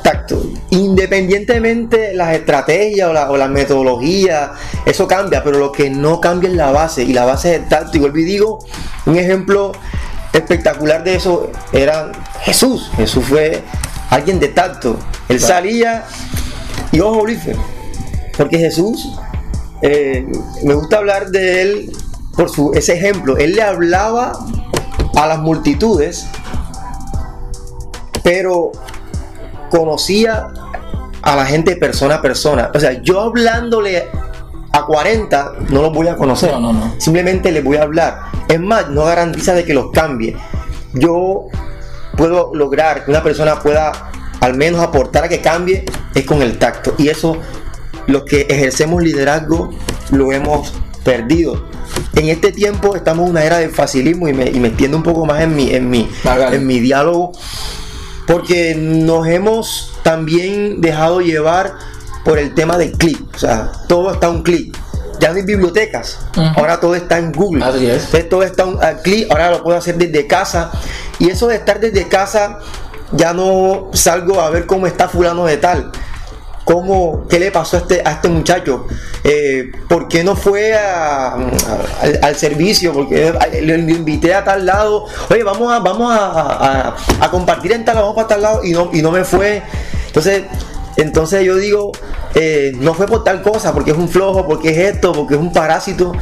Tacto. 0.06 0.40
Independientemente 0.70 2.14
las 2.14 2.32
estrategias 2.32 3.08
o 3.08 3.12
la, 3.12 3.28
o 3.28 3.36
la 3.36 3.48
metodología, 3.48 4.52
eso 4.84 5.08
cambia, 5.08 5.42
pero 5.42 5.58
lo 5.58 5.72
que 5.72 5.90
no 5.90 6.20
cambia 6.20 6.48
es 6.48 6.54
la 6.54 6.70
base, 6.70 7.02
y 7.02 7.12
la 7.12 7.24
base 7.24 7.56
es 7.56 7.60
el 7.62 7.68
tacto. 7.68 7.96
Y 7.96 8.00
vuelvo 8.00 8.18
y 8.18 8.22
digo, 8.22 8.58
un 9.06 9.16
ejemplo 9.16 9.72
espectacular 10.32 11.02
de 11.02 11.16
eso 11.16 11.50
era 11.72 12.12
Jesús. 12.42 12.88
Jesús 12.96 13.24
fue 13.24 13.64
alguien 14.08 14.38
de 14.38 14.46
tacto. 14.46 14.96
Él 15.28 15.40
salía 15.40 16.04
y 16.92 17.00
ojo, 17.00 17.22
Ulises, 17.22 17.56
porque 18.36 18.58
Jesús, 18.58 19.18
eh, 19.82 20.24
me 20.62 20.74
gusta 20.74 20.98
hablar 20.98 21.30
de 21.30 21.62
él 21.62 21.92
por 22.36 22.48
su, 22.48 22.70
ese 22.74 22.92
ejemplo. 22.92 23.36
Él 23.38 23.56
le 23.56 23.62
hablaba 23.62 24.38
a 25.16 25.26
las 25.26 25.40
multitudes, 25.40 26.28
pero 28.22 28.70
conocía 29.70 30.48
a 31.22 31.36
la 31.36 31.46
gente 31.46 31.76
persona 31.76 32.16
a 32.16 32.22
persona. 32.22 32.70
O 32.74 32.80
sea, 32.80 33.02
yo 33.02 33.20
hablándole 33.20 34.08
a 34.72 34.84
40 34.84 35.52
no 35.70 35.82
los 35.82 35.92
voy 35.92 36.08
a 36.08 36.16
conocer. 36.16 36.52
No, 36.52 36.60
no, 36.60 36.72
no. 36.72 36.94
Simplemente 36.98 37.50
les 37.50 37.64
voy 37.64 37.76
a 37.76 37.82
hablar. 37.82 38.18
Es 38.48 38.60
más, 38.60 38.88
no 38.90 39.04
garantiza 39.04 39.54
de 39.54 39.64
que 39.64 39.74
los 39.74 39.90
cambie. 39.90 40.36
Yo 40.92 41.46
puedo 42.16 42.54
lograr 42.54 43.04
que 43.04 43.10
una 43.10 43.22
persona 43.22 43.58
pueda 43.60 43.92
al 44.40 44.54
menos 44.54 44.80
aportar 44.80 45.24
a 45.24 45.28
que 45.28 45.40
cambie 45.40 45.84
es 46.14 46.24
con 46.24 46.42
el 46.42 46.58
tacto. 46.58 46.94
Y 46.98 47.08
eso, 47.08 47.38
los 48.06 48.24
que 48.24 48.42
ejercemos 48.48 49.02
liderazgo, 49.02 49.70
lo 50.10 50.32
hemos 50.32 50.72
perdido. 51.04 51.68
En 52.14 52.28
este 52.28 52.52
tiempo 52.52 52.96
estamos 52.96 53.24
en 53.26 53.30
una 53.30 53.44
era 53.44 53.58
de 53.58 53.68
facilismo 53.68 54.28
y 54.28 54.32
me, 54.32 54.50
y 54.50 54.58
me 54.60 54.68
extiendo 54.68 54.96
un 54.96 55.02
poco 55.02 55.24
más 55.24 55.42
en 55.42 55.54
mi, 55.54 55.72
en 55.74 55.88
mi, 55.88 56.08
en 56.24 56.66
mi 56.66 56.80
diálogo, 56.80 57.32
porque 58.26 58.74
nos 58.74 59.26
hemos 59.28 59.92
también 60.02 60.80
dejado 60.80 61.20
llevar 61.20 61.74
por 62.24 62.38
el 62.38 62.54
tema 62.54 62.76
del 62.76 62.92
clic. 62.92 63.20
O 63.34 63.38
sea, 63.38 63.70
todo 63.88 64.12
está 64.12 64.28
un 64.28 64.42
clic. 64.42 64.76
Ya 65.18 65.30
no 65.30 65.36
hay 65.36 65.44
bibliotecas, 65.44 66.18
ahora 66.56 66.78
todo 66.78 66.94
está 66.94 67.18
en 67.18 67.32
Google. 67.32 67.64
Así 67.64 67.86
es. 67.86 68.04
Entonces, 68.04 68.28
todo 68.28 68.42
está 68.42 68.66
un 68.66 68.78
clic, 69.02 69.30
ahora 69.30 69.50
lo 69.50 69.62
puedo 69.62 69.78
hacer 69.78 69.96
desde 69.96 70.26
casa. 70.26 70.70
Y 71.18 71.30
eso 71.30 71.46
de 71.48 71.56
estar 71.56 71.80
desde 71.80 72.06
casa 72.06 72.58
ya 73.12 73.32
no 73.32 73.88
salgo 73.94 74.40
a 74.40 74.50
ver 74.50 74.66
cómo 74.66 74.86
está 74.86 75.08
fulano 75.08 75.46
de 75.46 75.56
tal. 75.56 75.90
¿Cómo, 76.66 77.28
¿Qué 77.28 77.38
le 77.38 77.52
pasó 77.52 77.76
a 77.76 77.80
este, 77.80 78.02
a 78.04 78.10
este 78.10 78.28
muchacho? 78.28 78.88
Eh, 79.22 79.70
¿Por 79.88 80.08
qué 80.08 80.24
no 80.24 80.34
fue 80.34 80.74
al, 80.74 82.34
servicio? 82.34 82.92
Porque 82.92 83.32
le, 83.62 83.76
invité 83.76 84.34
a 84.34 84.42
tal 84.42 84.66
lado. 84.66 85.04
Oye, 85.30 85.44
vamos 85.44 85.72
a, 85.72 85.78
vamos 85.78 86.12
a, 86.12 86.96
compartir 87.30 87.70
en 87.70 87.84
tal, 87.84 87.94
vamos 87.94 88.16
para 88.16 88.26
tal 88.26 88.42
lado 88.42 88.64
y 88.64 88.72
no, 88.72 88.90
y 88.92 89.00
no 89.00 89.12
me 89.12 89.22
fue. 89.22 89.62
Entonces, 90.08 90.42
entonces 90.96 91.44
yo 91.44 91.54
digo, 91.54 91.92
eh, 92.34 92.72
no 92.80 92.94
fue 92.94 93.06
por 93.06 93.22
tal 93.22 93.42
cosa, 93.42 93.72
porque 93.72 93.92
es 93.92 93.96
un 93.96 94.08
flojo, 94.08 94.44
porque 94.44 94.70
es 94.70 94.94
esto, 94.94 95.12
porque 95.12 95.34
es 95.34 95.40
un 95.40 95.52
parásito. 95.52 96.14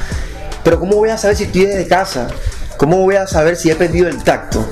Pero 0.62 0.78
¿cómo 0.78 0.96
voy 0.96 1.08
a 1.08 1.16
saber 1.16 1.38
si 1.38 1.44
estoy 1.44 1.64
de 1.64 1.88
casa? 1.88 2.28
¿Cómo 2.76 2.98
voy 2.98 3.16
a 3.16 3.26
saber 3.26 3.56
si 3.56 3.70
he 3.70 3.76
perdido 3.76 4.08
el 4.08 4.22
tacto? 4.22 4.62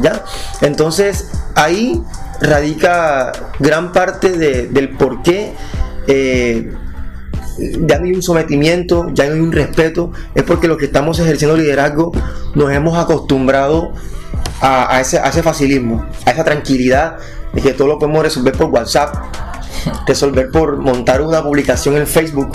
¿Ya? 0.00 0.22
Entonces, 0.60 1.26
ahí 1.56 2.00
radica 2.40 3.32
gran 3.58 3.92
parte 3.92 4.32
del 4.36 4.90
por 4.90 5.22
qué 5.22 5.52
eh, 6.06 6.72
ya 7.58 7.98
no 7.98 8.04
hay 8.04 8.12
un 8.12 8.22
sometimiento, 8.22 9.06
ya 9.12 9.26
no 9.26 9.34
hay 9.34 9.40
un 9.40 9.52
respeto, 9.52 10.12
es 10.34 10.42
porque 10.42 10.68
los 10.68 10.76
que 10.76 10.86
estamos 10.86 11.18
ejerciendo 11.18 11.56
liderazgo 11.56 12.12
nos 12.54 12.70
hemos 12.70 12.98
acostumbrado 12.98 13.92
a, 14.60 15.00
ese, 15.00 15.18
a 15.18 15.28
ese 15.28 15.42
facilismo, 15.42 16.04
a 16.24 16.30
esa 16.30 16.44
tranquilidad 16.44 17.16
de 17.52 17.62
que 17.62 17.72
todo 17.72 17.88
lo 17.88 17.98
podemos 17.98 18.22
resolver 18.22 18.52
por 18.54 18.66
WhatsApp, 18.66 19.14
resolver 20.06 20.50
por 20.50 20.76
montar 20.76 21.22
una 21.22 21.42
publicación 21.42 21.96
en 21.96 22.06
Facebook 22.06 22.52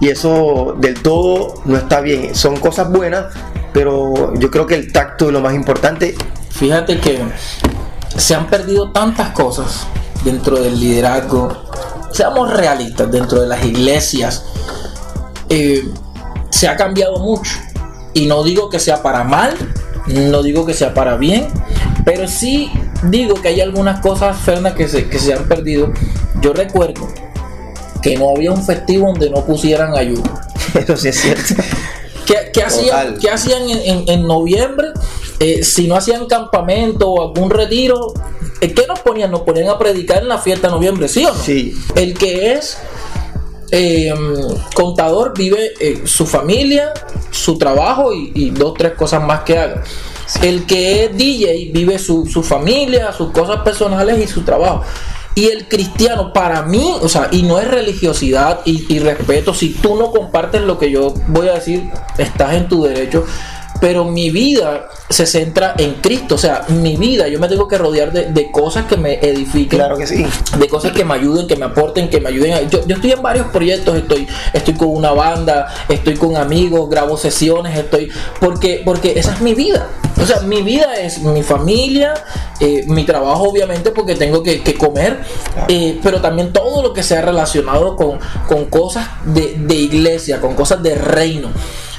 y 0.00 0.08
eso 0.08 0.76
del 0.78 0.94
todo 1.02 1.54
no 1.64 1.76
está 1.76 2.00
bien. 2.00 2.34
Son 2.34 2.56
cosas 2.56 2.90
buenas, 2.90 3.26
pero 3.72 4.34
yo 4.34 4.50
creo 4.50 4.66
que 4.66 4.74
el 4.74 4.92
tacto 4.92 5.26
es 5.26 5.32
lo 5.32 5.40
más 5.40 5.54
importante. 5.54 6.14
Fíjate 6.50 7.00
que 7.00 7.20
se 8.16 8.34
han 8.34 8.48
perdido 8.48 8.90
tantas 8.90 9.30
cosas 9.30 9.86
dentro 10.24 10.58
del 10.58 10.78
liderazgo. 10.78 11.48
Seamos 12.12 12.52
realistas, 12.52 13.10
dentro 13.10 13.40
de 13.40 13.46
las 13.46 13.64
iglesias 13.64 14.44
eh, 15.48 15.88
se 16.50 16.68
ha 16.68 16.76
cambiado 16.76 17.18
mucho. 17.18 17.56
Y 18.14 18.26
no 18.26 18.42
digo 18.42 18.68
que 18.68 18.78
sea 18.78 19.02
para 19.02 19.24
mal, 19.24 19.54
no 20.06 20.42
digo 20.42 20.66
que 20.66 20.74
sea 20.74 20.94
para 20.94 21.16
bien, 21.16 21.48
pero 22.04 22.26
sí 22.26 22.70
digo 23.04 23.34
que 23.40 23.48
hay 23.48 23.60
algunas 23.60 24.00
cosas, 24.00 24.36
Ferna, 24.38 24.74
que 24.74 24.88
se, 24.88 25.08
que 25.08 25.18
se 25.18 25.34
han 25.34 25.46
perdido. 25.46 25.92
Yo 26.40 26.52
recuerdo 26.52 27.06
que 28.02 28.16
no 28.16 28.30
había 28.30 28.50
un 28.50 28.64
festivo 28.64 29.08
donde 29.08 29.30
no 29.30 29.44
pusieran 29.44 29.96
ayuno. 29.96 30.22
Eso 30.74 30.96
sí 30.96 31.08
es 31.08 31.20
cierto. 31.20 31.62
¿Qué, 32.52 32.62
hacían, 32.62 33.16
hacían 33.32 33.62
en 33.68 34.26
noviembre? 34.26 34.88
Eh, 35.40 35.62
si 35.62 35.86
no 35.86 35.94
hacían 35.94 36.26
campamento 36.26 37.10
o 37.10 37.28
algún 37.28 37.50
retiro, 37.50 38.12
eh, 38.60 38.74
¿qué 38.74 38.86
nos 38.88 38.98
ponían? 39.00 39.30
Nos 39.30 39.42
ponían 39.42 39.68
a 39.68 39.78
predicar 39.78 40.18
en 40.22 40.28
la 40.28 40.38
fiesta 40.38 40.66
de 40.66 40.74
noviembre, 40.74 41.06
¿sí 41.06 41.24
o 41.24 41.32
no? 41.32 41.40
Sí. 41.40 41.76
El 41.94 42.14
que 42.14 42.54
es 42.54 42.76
eh, 43.70 44.12
contador 44.74 45.34
vive 45.36 45.72
su 46.04 46.26
familia, 46.26 46.92
su 47.30 47.56
trabajo 47.56 48.12
y, 48.12 48.50
dos, 48.50 48.74
tres 48.76 48.94
cosas 48.94 49.22
más 49.22 49.42
que 49.42 49.58
haga. 49.58 49.84
El 50.42 50.66
que 50.66 51.04
es 51.04 51.16
DJ 51.16 51.70
vive 51.72 51.98
su, 51.98 52.26
familia, 52.42 53.12
sus 53.12 53.30
cosas 53.30 53.60
personales 53.60 54.18
y 54.18 54.26
su 54.26 54.42
trabajo. 54.42 54.82
Y 55.36 55.46
el 55.46 55.68
cristiano, 55.68 56.32
para 56.32 56.62
mí, 56.62 56.96
o 57.00 57.08
sea, 57.08 57.28
y 57.30 57.44
no 57.44 57.60
es 57.60 57.68
religiosidad 57.68 58.60
y, 58.64 58.92
y 58.92 58.98
respeto, 58.98 59.54
si 59.54 59.68
tú 59.74 59.94
no 59.94 60.10
compartes 60.10 60.62
lo 60.62 60.80
que 60.80 60.90
yo 60.90 61.14
voy 61.28 61.46
a 61.46 61.54
decir, 61.54 61.88
estás 62.18 62.54
en 62.54 62.68
tu 62.68 62.82
derecho 62.82 63.24
pero 63.80 64.04
mi 64.04 64.30
vida 64.30 64.88
se 65.08 65.26
centra 65.26 65.74
en 65.78 65.94
Cristo. 65.94 66.34
O 66.34 66.38
sea, 66.38 66.64
mi 66.68 66.96
vida, 66.96 67.28
yo 67.28 67.38
me 67.38 67.48
tengo 67.48 67.68
que 67.68 67.78
rodear 67.78 68.12
de, 68.12 68.50
cosas 68.50 68.86
que 68.86 68.96
me 68.96 69.14
edifiquen. 69.14 69.78
Claro 69.78 69.96
que 69.96 70.06
sí. 70.06 70.26
De 70.58 70.68
cosas 70.68 70.92
que 70.92 71.04
me 71.04 71.14
ayuden, 71.14 71.46
que 71.46 71.56
me 71.56 71.66
aporten, 71.66 72.08
que 72.08 72.20
me 72.20 72.28
ayuden. 72.28 72.68
Yo, 72.70 72.86
yo 72.86 72.96
estoy 72.96 73.12
en 73.12 73.22
varios 73.22 73.46
proyectos, 73.48 73.96
estoy, 73.96 74.26
estoy 74.52 74.74
con 74.74 74.88
una 74.88 75.12
banda, 75.12 75.68
estoy 75.88 76.14
con 76.14 76.36
amigos, 76.36 76.88
grabo 76.90 77.16
sesiones, 77.16 77.76
estoy. 77.76 78.10
Porque, 78.40 78.82
porque 78.84 79.18
esa 79.18 79.34
es 79.34 79.40
mi 79.40 79.54
vida. 79.54 79.88
O 80.20 80.26
sea, 80.26 80.40
mi 80.40 80.62
vida 80.62 80.96
es 80.96 81.22
mi 81.22 81.42
familia, 81.42 82.14
eh, 82.60 82.84
mi 82.88 83.04
trabajo, 83.04 83.44
obviamente, 83.44 83.92
porque 83.92 84.16
tengo 84.16 84.42
que, 84.42 84.62
comer, 84.74 85.20
eh, 85.68 85.98
pero 86.02 86.20
también 86.20 86.52
todo 86.52 86.82
lo 86.82 86.92
que 86.92 87.02
sea 87.02 87.22
relacionado 87.22 87.96
con, 87.96 88.18
con 88.48 88.64
cosas 88.66 89.08
de, 89.24 89.54
de 89.58 89.74
iglesia, 89.74 90.40
con 90.40 90.54
cosas 90.54 90.82
de 90.82 90.96
reino. 90.96 91.50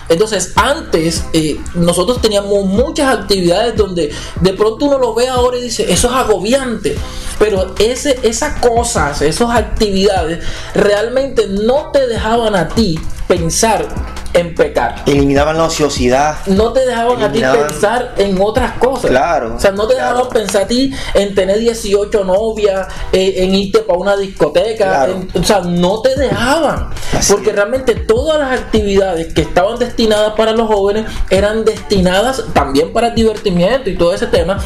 Entonces, 0.09 0.53
antes 0.55 1.23
eh, 1.33 1.59
nosotros 1.75 2.21
teníamos 2.21 2.65
muchas 2.65 3.15
actividades 3.15 3.75
donde 3.75 4.11
de 4.41 4.53
pronto 4.53 4.85
uno 4.85 4.97
lo 4.97 5.13
ve 5.13 5.27
ahora 5.27 5.57
y 5.57 5.61
dice, 5.61 5.91
eso 5.91 6.07
es 6.09 6.13
agobiante. 6.13 6.97
Pero 7.37 7.73
ese, 7.79 8.19
esas 8.23 8.59
cosas, 8.59 9.21
esas 9.21 9.51
actividades 9.51 10.43
realmente 10.73 11.47
no 11.47 11.91
te 11.91 12.07
dejaban 12.07 12.55
a 12.55 12.67
ti 12.67 12.99
pensar 13.29 13.85
en 14.33 14.55
pecar. 14.55 15.03
Eliminaban 15.05 15.55
la 15.55 15.65
ociosidad. 15.65 16.37
No 16.47 16.73
te 16.73 16.83
dejaban 16.83 17.21
a 17.21 17.31
ti 17.31 17.41
pensar 17.41 18.15
en 18.17 18.41
otras 18.41 18.71
cosas. 18.79 19.11
Claro. 19.11 19.55
O 19.55 19.59
sea, 19.59 19.71
no 19.71 19.87
te 19.87 19.93
dejaban 19.93 20.27
pensar 20.29 20.63
a 20.63 20.67
ti 20.67 20.91
en 21.13 21.35
tener 21.35 21.59
18 21.59 22.23
novias, 22.23 22.87
eh, 23.11 23.35
en 23.37 23.53
irte 23.53 23.79
para 23.79 23.99
una 23.99 24.17
discoteca. 24.17 25.07
o 25.35 25.43
sea, 25.43 25.59
no 25.59 26.01
te 26.01 26.15
dejaban. 26.15 26.89
porque 27.29 27.51
realmente 27.51 27.93
todas 27.93 28.39
las 28.39 28.59
actividades 28.59 29.31
que 29.31 29.41
estaban 29.41 29.77
destinadas 29.77 30.33
para 30.33 30.51
los 30.51 30.67
jóvenes 30.67 31.05
eran 31.29 31.63
destinadas 31.63 32.43
también 32.53 32.91
para 32.91 33.09
el 33.09 33.15
divertimiento 33.15 33.91
y 33.91 33.95
todo 33.95 34.11
ese 34.11 34.25
tema, 34.25 34.57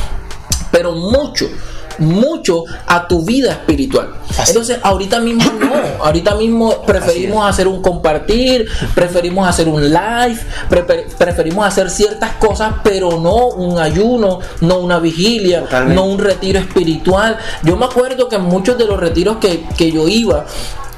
pero 0.71 0.93
mucho 0.93 1.49
mucho 1.99 2.63
a 2.87 3.07
tu 3.07 3.23
vida 3.23 3.51
espiritual. 3.51 4.09
Entonces, 4.47 4.79
ahorita 4.81 5.19
mismo 5.19 5.51
no, 5.59 6.03
ahorita 6.03 6.35
mismo 6.35 6.81
preferimos 6.83 7.47
hacer 7.47 7.67
un 7.67 7.81
compartir, 7.81 8.67
preferimos 8.95 9.47
hacer 9.47 9.67
un 9.67 9.83
live, 9.83 10.39
preferimos 11.17 11.65
hacer 11.65 11.89
ciertas 11.89 12.31
cosas, 12.33 12.75
pero 12.83 13.19
no 13.19 13.47
un 13.47 13.79
ayuno, 13.79 14.39
no 14.61 14.79
una 14.79 14.99
vigilia, 14.99 15.65
no 15.87 16.05
un 16.05 16.19
retiro 16.19 16.59
espiritual. 16.59 17.37
Yo 17.63 17.77
me 17.77 17.85
acuerdo 17.85 18.27
que 18.29 18.35
en 18.35 18.43
muchos 18.43 18.77
de 18.77 18.85
los 18.85 18.99
retiros 18.99 19.37
que, 19.37 19.91
yo 19.91 20.07
iba, 20.07 20.45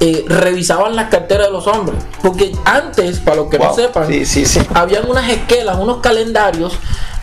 eh, 0.00 0.24
revisaban 0.28 0.94
las 0.94 1.08
carteras 1.08 1.46
de 1.46 1.52
los 1.52 1.66
hombres. 1.66 1.98
Porque 2.22 2.52
antes, 2.64 3.18
para 3.20 3.36
los 3.36 3.50
que 3.50 3.58
no 3.58 3.74
sepan, 3.74 4.08
habían 4.74 5.08
unas 5.08 5.28
esquelas, 5.30 5.76
unos 5.78 5.98
calendarios 5.98 6.78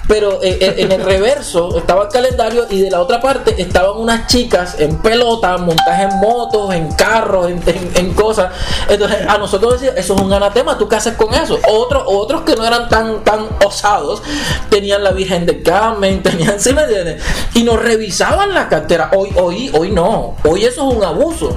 pero 0.07 0.43
eh, 0.43 0.57
eh, 0.59 0.75
en 0.77 0.91
el 0.91 1.03
reverso 1.03 1.77
estaba 1.77 2.03
el 2.03 2.09
calendario 2.09 2.65
y 2.69 2.81
de 2.81 2.91
la 2.91 3.01
otra 3.01 3.21
parte 3.21 3.61
estaban 3.61 3.97
unas 3.97 4.27
chicas 4.27 4.75
en 4.79 4.97
pelota, 4.97 5.57
montaje 5.57 6.03
en 6.03 6.19
motos, 6.19 6.73
en 6.73 6.91
carros, 6.93 7.49
en, 7.49 8.13
cosas. 8.13 8.51
Entonces 8.89 9.19
a 9.27 9.37
nosotros 9.37 9.73
decían, 9.73 9.97
eso 9.97 10.15
es 10.15 10.21
un 10.21 10.31
anatema, 10.31 10.77
¿tú 10.77 10.87
qué 10.87 10.97
haces 10.97 11.15
con 11.15 11.33
eso? 11.33 11.57
Otros, 11.69 12.03
otros 12.05 12.41
que 12.41 12.55
no 12.55 12.65
eran 12.65 12.89
tan, 12.89 13.23
tan 13.23 13.47
osados 13.65 14.21
tenían 14.69 15.03
la 15.03 15.11
Virgen 15.11 15.45
de 15.45 15.63
Carmen, 15.63 16.21
tenían, 16.21 16.59
¿sí 16.59 16.73
me 16.73 16.83
entiendes? 16.83 17.21
Y 17.53 17.63
nos 17.63 17.81
revisaban 17.81 18.53
la 18.53 18.67
cartera. 18.69 19.11
Hoy, 19.15 19.29
hoy, 19.35 19.71
hoy 19.73 19.91
no, 19.91 20.35
hoy 20.43 20.65
eso 20.65 20.89
es 20.89 20.97
un 20.97 21.03
abuso. 21.03 21.55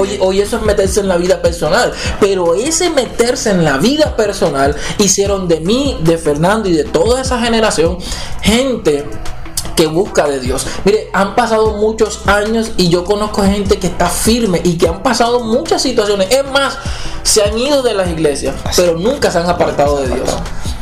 Hoy, 0.00 0.18
hoy 0.20 0.40
eso 0.40 0.56
es 0.56 0.62
meterse 0.62 1.00
en 1.00 1.08
la 1.08 1.16
vida 1.16 1.42
personal. 1.42 1.92
Pero 2.20 2.54
ese 2.54 2.90
meterse 2.90 3.50
en 3.50 3.64
la 3.64 3.78
vida 3.78 4.16
personal 4.16 4.76
hicieron 4.98 5.48
de 5.48 5.60
mí, 5.60 5.98
de 6.02 6.18
Fernando 6.18 6.68
y 6.68 6.72
de 6.72 6.84
toda 6.84 7.20
esa 7.20 7.38
generación 7.88 8.18
gente 8.42 9.04
que 9.76 9.86
busca 9.86 10.26
de 10.26 10.40
Dios. 10.40 10.66
Mire, 10.84 11.08
han 11.12 11.34
pasado 11.34 11.74
muchos 11.74 12.26
años 12.26 12.72
y 12.76 12.88
yo 12.88 13.04
conozco 13.04 13.42
gente 13.42 13.78
que 13.78 13.86
está 13.86 14.08
firme 14.08 14.60
y 14.64 14.76
que 14.76 14.88
han 14.88 15.02
pasado 15.02 15.40
muchas 15.40 15.82
situaciones. 15.82 16.28
Es 16.30 16.50
más, 16.50 16.78
se 17.22 17.42
han 17.42 17.56
ido 17.56 17.82
de 17.82 17.94
las 17.94 18.08
iglesias, 18.08 18.56
pero 18.74 18.96
nunca 18.96 19.30
se 19.30 19.38
han 19.38 19.48
apartado 19.48 20.00
de 20.00 20.08
Dios. 20.08 20.30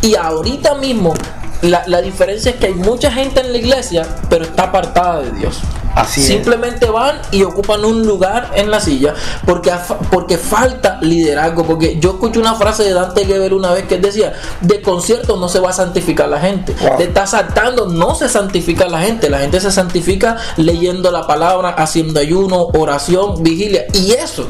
Y 0.00 0.14
ahorita 0.14 0.76
mismo 0.76 1.14
la, 1.62 2.00
diferencia 2.00 2.52
es 2.52 2.56
que 2.56 2.66
hay 2.66 2.74
mucha 2.74 3.10
gente 3.10 3.40
en 3.40 3.52
la 3.52 3.58
iglesia, 3.58 4.06
pero 4.28 4.44
está 4.44 4.64
apartada 4.64 5.22
de 5.22 5.32
Dios. 5.32 5.60
Así 5.96 6.22
Simplemente 6.22 6.90
van 6.90 7.22
y 7.30 7.42
ocupan 7.42 7.82
un 7.86 8.06
lugar 8.06 8.50
en 8.54 8.70
la 8.70 8.80
silla 8.80 9.14
porque, 9.46 9.72
porque 10.10 10.36
falta 10.36 10.98
liderazgo. 11.00 11.64
Porque 11.64 11.98
yo 11.98 12.10
escuché 12.10 12.38
una 12.38 12.54
frase 12.54 12.84
de 12.84 12.92
Dante 12.92 13.24
Geber 13.24 13.54
una 13.54 13.72
vez 13.72 13.86
que 13.86 13.96
decía: 13.96 14.34
de 14.60 14.82
concierto 14.82 15.38
no 15.38 15.48
se 15.48 15.58
va 15.58 15.70
a 15.70 15.72
santificar 15.72 16.28
la 16.28 16.38
gente, 16.38 16.74
de 16.98 17.04
estar 17.04 17.26
saltando 17.26 17.86
no 17.86 18.14
se 18.14 18.28
santifica 18.28 18.86
la 18.88 19.00
gente. 19.00 19.30
La 19.30 19.38
gente 19.38 19.58
se 19.58 19.72
santifica 19.72 20.36
leyendo 20.58 21.10
la 21.10 21.26
palabra, 21.26 21.70
haciendo 21.70 22.20
ayuno, 22.20 22.68
oración, 22.74 23.42
vigilia. 23.42 23.86
Y 23.94 24.12
eso 24.12 24.46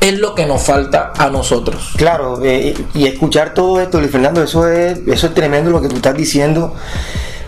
es 0.00 0.18
lo 0.18 0.34
que 0.34 0.46
nos 0.46 0.62
falta 0.62 1.12
a 1.16 1.30
nosotros. 1.30 1.92
Claro, 1.96 2.40
eh, 2.42 2.74
y 2.92 3.06
escuchar 3.06 3.54
todo 3.54 3.80
esto, 3.80 4.00
Luis 4.00 4.10
Fernando, 4.10 4.42
eso 4.42 4.66
es, 4.66 4.98
eso 5.06 5.28
es 5.28 5.34
tremendo 5.34 5.70
lo 5.70 5.80
que 5.80 5.88
tú 5.88 5.96
estás 5.96 6.16
diciendo. 6.16 6.74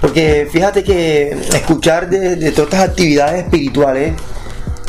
Porque 0.04 0.46
fíjate 0.52 0.84
que 0.84 1.30
escuchar 1.54 2.10
de, 2.10 2.36
todas 2.52 2.72
estas 2.72 2.88
actividades 2.90 3.44
espirituales, 3.44 4.12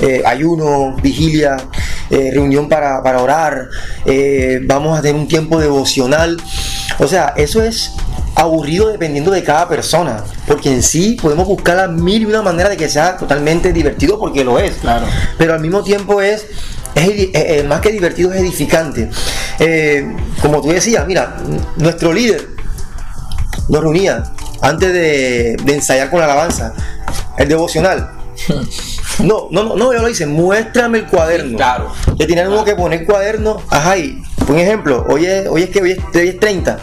eh, 0.01 0.22
ayuno, 0.25 0.98
vigilia, 1.01 1.55
eh, 2.10 2.31
reunión 2.34 2.67
para, 2.67 3.00
orar, 3.22 3.69
vamos 4.63 5.00
a 5.00 5.01
tener 5.01 5.15
un 5.15 5.29
tiempo 5.29 5.57
devocional. 5.57 6.36
O 7.00 7.07
sea, 7.07 7.34
eso 7.38 7.63
es 7.63 7.93
aburrido 8.36 8.89
dependiendo 8.89 9.31
de 9.31 9.41
cada 9.41 9.69
persona, 9.69 10.22
porque 10.48 10.69
en 10.69 10.84
sí 10.84 11.17
podemos 11.22 11.48
buscar 11.48 11.77
la 11.77 11.88
mil 11.88 12.24
y 12.24 12.25
una 12.25 12.41
manera 12.41 12.67
de 12.67 12.75
que 12.75 12.89
sea 12.89 13.15
totalmente 13.15 13.72
divertido, 13.72 14.19
porque 14.19 14.43
lo 14.43 14.60
es. 14.60 14.74
Claro. 14.81 15.05
Pero 15.38 15.53
al 15.53 15.62
mismo 15.62 15.81
tiempo 15.81 16.19
es 16.19 16.45
es, 16.95 17.10
eh, 17.10 17.31
eh, 17.34 17.65
más 17.67 17.81
que 17.81 17.91
divertido, 17.91 18.31
es 18.31 18.41
edificante. 18.41 19.10
Eh, 19.60 20.15
como 20.41 20.62
tú 20.62 20.69
decías, 20.69 21.05
mira, 21.05 21.36
nuestro 21.77 22.13
líder 22.13 22.48
nos 23.67 23.81
reunía 23.81 24.24
antes 24.65 24.91
de, 24.91 25.53
ensayar 25.67 26.10
con 26.10 26.19
la 26.19 26.25
alabanza, 26.25 26.74
el 27.38 27.48
devocional. 27.48 28.12
No, 29.19 29.48
no, 29.50 29.63
no, 29.63 29.77
no, 29.77 29.93
yo 29.93 30.01
lo 30.01 30.10
hice, 30.10 30.25
muéstrame 30.25 30.98
el 30.98 31.05
cuaderno. 31.05 31.55
Claro. 31.55 31.93
Le 32.17 32.25
teníamos 32.25 32.65
que 32.65 32.75
poner 32.75 33.05
cuaderno, 33.05 33.62
ajá, 33.69 33.98
y, 33.98 34.22
por 34.45 34.57
ejemplo, 34.57 35.05
hoy 35.07 35.25
es, 35.25 35.48
hoy 35.48 35.63
es 35.63 35.69
que 35.69 35.81
hoy 35.81 35.91
es, 35.91 36.39
30. 36.41 36.77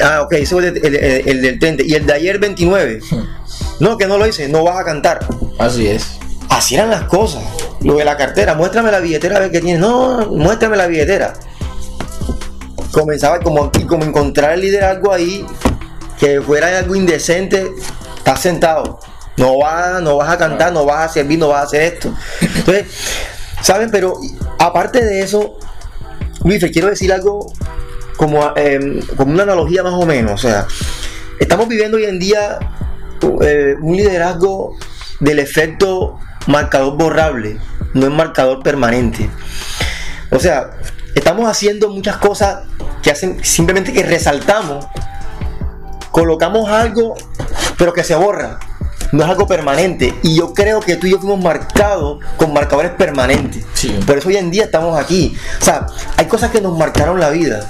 Ah, 0.00 0.22
ok, 0.22 0.34
ese 0.34 0.56
es 0.58 0.64
el, 0.64 0.94
el, 0.94 1.42
del 1.42 1.58
30. 1.58 1.82
Y 1.82 1.94
el 1.94 2.06
de 2.06 2.12
ayer 2.12 2.38
29. 2.38 3.00
No, 3.80 3.98
que 3.98 4.06
no 4.06 4.16
lo 4.16 4.28
hice, 4.28 4.48
no 4.48 4.62
vas 4.62 4.78
a 4.78 4.84
cantar. 4.84 5.26
Así 5.58 5.88
es. 5.88 6.20
Así 6.48 6.76
eran 6.76 6.90
las 6.90 7.02
cosas. 7.04 7.42
Lo 7.80 7.96
de 7.96 8.04
la 8.04 8.16
cartera, 8.16 8.54
muéstrame 8.54 8.92
la 8.92 9.00
billetera 9.00 9.38
a 9.38 9.40
ver 9.40 9.50
qué 9.50 9.60
tienes. 9.60 9.80
No, 9.80 10.28
muéstrame 10.30 10.76
la 10.76 10.86
billetera. 10.86 11.32
Comenzaba 12.92 13.40
como, 13.40 13.72
como 13.88 14.04
encontrar 14.04 14.52
el 14.52 14.60
liderazgo 14.60 15.12
ahí, 15.12 15.44
que 16.18 16.40
fuera 16.40 16.78
algo 16.78 16.94
indecente. 16.94 17.70
Estás 18.16 18.40
sentado. 18.40 18.98
No 19.36 19.58
vas, 19.58 20.02
no 20.02 20.16
vas 20.16 20.30
a 20.30 20.38
cantar, 20.38 20.72
no 20.72 20.84
vas 20.84 21.10
a 21.10 21.12
servir, 21.12 21.38
no 21.38 21.48
vas 21.48 21.60
a 21.60 21.64
hacer 21.64 21.82
esto. 21.82 22.12
Entonces, 22.40 22.86
¿saben? 23.62 23.90
Pero 23.90 24.14
aparte 24.58 25.04
de 25.04 25.20
eso, 25.22 25.56
Luis, 26.44 26.64
quiero 26.72 26.88
decir 26.88 27.12
algo 27.12 27.46
como, 28.16 28.52
em, 28.56 29.00
como 29.16 29.32
una 29.32 29.44
analogía 29.44 29.82
más 29.82 29.94
o 29.94 30.04
menos. 30.04 30.32
O 30.32 30.48
sea, 30.48 30.66
estamos 31.38 31.68
viviendo 31.68 31.96
hoy 31.96 32.04
en 32.04 32.18
día 32.18 32.58
eh, 33.42 33.76
un 33.80 33.96
liderazgo 33.96 34.76
del 35.20 35.38
efecto 35.38 36.18
marcador 36.46 36.96
borrable, 36.96 37.58
no 37.94 38.06
es 38.06 38.12
marcador 38.12 38.62
permanente. 38.62 39.28
O 40.30 40.38
sea, 40.38 40.70
estamos 41.14 41.48
haciendo 41.48 41.88
muchas 41.90 42.16
cosas 42.16 42.60
que 43.02 43.10
hacen 43.10 43.42
simplemente 43.44 43.92
que 43.92 44.02
resaltamos, 44.02 44.86
colocamos 46.10 46.68
algo, 46.70 47.14
pero 47.76 47.92
que 47.92 48.04
se 48.04 48.14
borra. 48.14 48.58
No 49.12 49.24
es 49.24 49.30
algo 49.30 49.46
permanente. 49.46 50.14
Y 50.22 50.36
yo 50.36 50.52
creo 50.52 50.80
que 50.80 50.96
tú 50.96 51.06
y 51.06 51.10
yo 51.10 51.18
fuimos 51.18 51.42
marcados 51.42 52.18
con 52.36 52.52
marcadores 52.52 52.92
permanentes. 52.92 53.64
Por 54.06 54.18
eso 54.18 54.28
hoy 54.28 54.36
en 54.36 54.50
día 54.50 54.64
estamos 54.64 54.98
aquí. 54.98 55.36
O 55.60 55.64
sea, 55.64 55.86
hay 56.16 56.26
cosas 56.26 56.50
que 56.50 56.60
nos 56.60 56.76
marcaron 56.76 57.18
la 57.18 57.30
vida. 57.30 57.66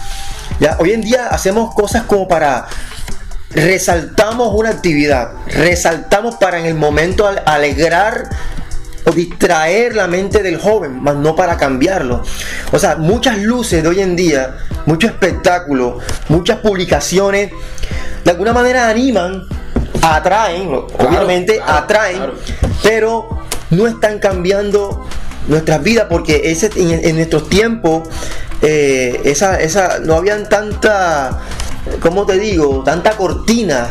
¿ya? 0.58 0.76
Hoy 0.80 0.92
en 0.92 1.00
día 1.00 1.28
hacemos 1.28 1.74
cosas 1.74 2.04
como 2.04 2.26
para 2.26 2.66
resaltamos 3.50 4.52
una 4.54 4.70
actividad, 4.70 5.30
resaltamos 5.46 6.34
para 6.36 6.58
en 6.58 6.66
el 6.66 6.74
momento 6.74 7.28
alegrar 7.46 8.28
o 9.06 9.10
distraer 9.12 9.94
la 9.94 10.06
mente 10.06 10.42
del 10.42 10.58
joven, 10.58 11.02
más 11.02 11.16
no 11.16 11.34
para 11.34 11.56
cambiarlo. 11.56 12.22
O 12.72 12.78
sea, 12.78 12.96
muchas 12.96 13.38
luces 13.38 13.82
de 13.82 13.88
hoy 13.88 14.00
en 14.00 14.16
día, 14.16 14.58
mucho 14.86 15.06
espectáculo, 15.06 15.98
muchas 16.28 16.58
publicaciones, 16.58 17.52
de 18.24 18.30
alguna 18.30 18.52
manera 18.52 18.88
animan, 18.88 19.46
atraen, 20.02 20.72
obviamente 20.72 21.60
atraen, 21.64 22.32
pero 22.82 23.28
no 23.70 23.86
están 23.86 24.18
cambiando 24.18 25.06
nuestras 25.46 25.82
vidas 25.82 26.06
porque 26.08 26.42
ese, 26.44 26.70
en, 26.76 27.16
nuestros 27.16 27.48
tiempos 27.48 28.08
eh, 28.62 29.20
esa, 29.24 29.60
esa, 29.60 29.98
no 30.00 30.14
habían 30.14 30.48
tanta, 30.48 31.40
¿cómo 32.00 32.26
te 32.26 32.38
digo? 32.38 32.82
Tanta 32.84 33.12
cortina. 33.12 33.88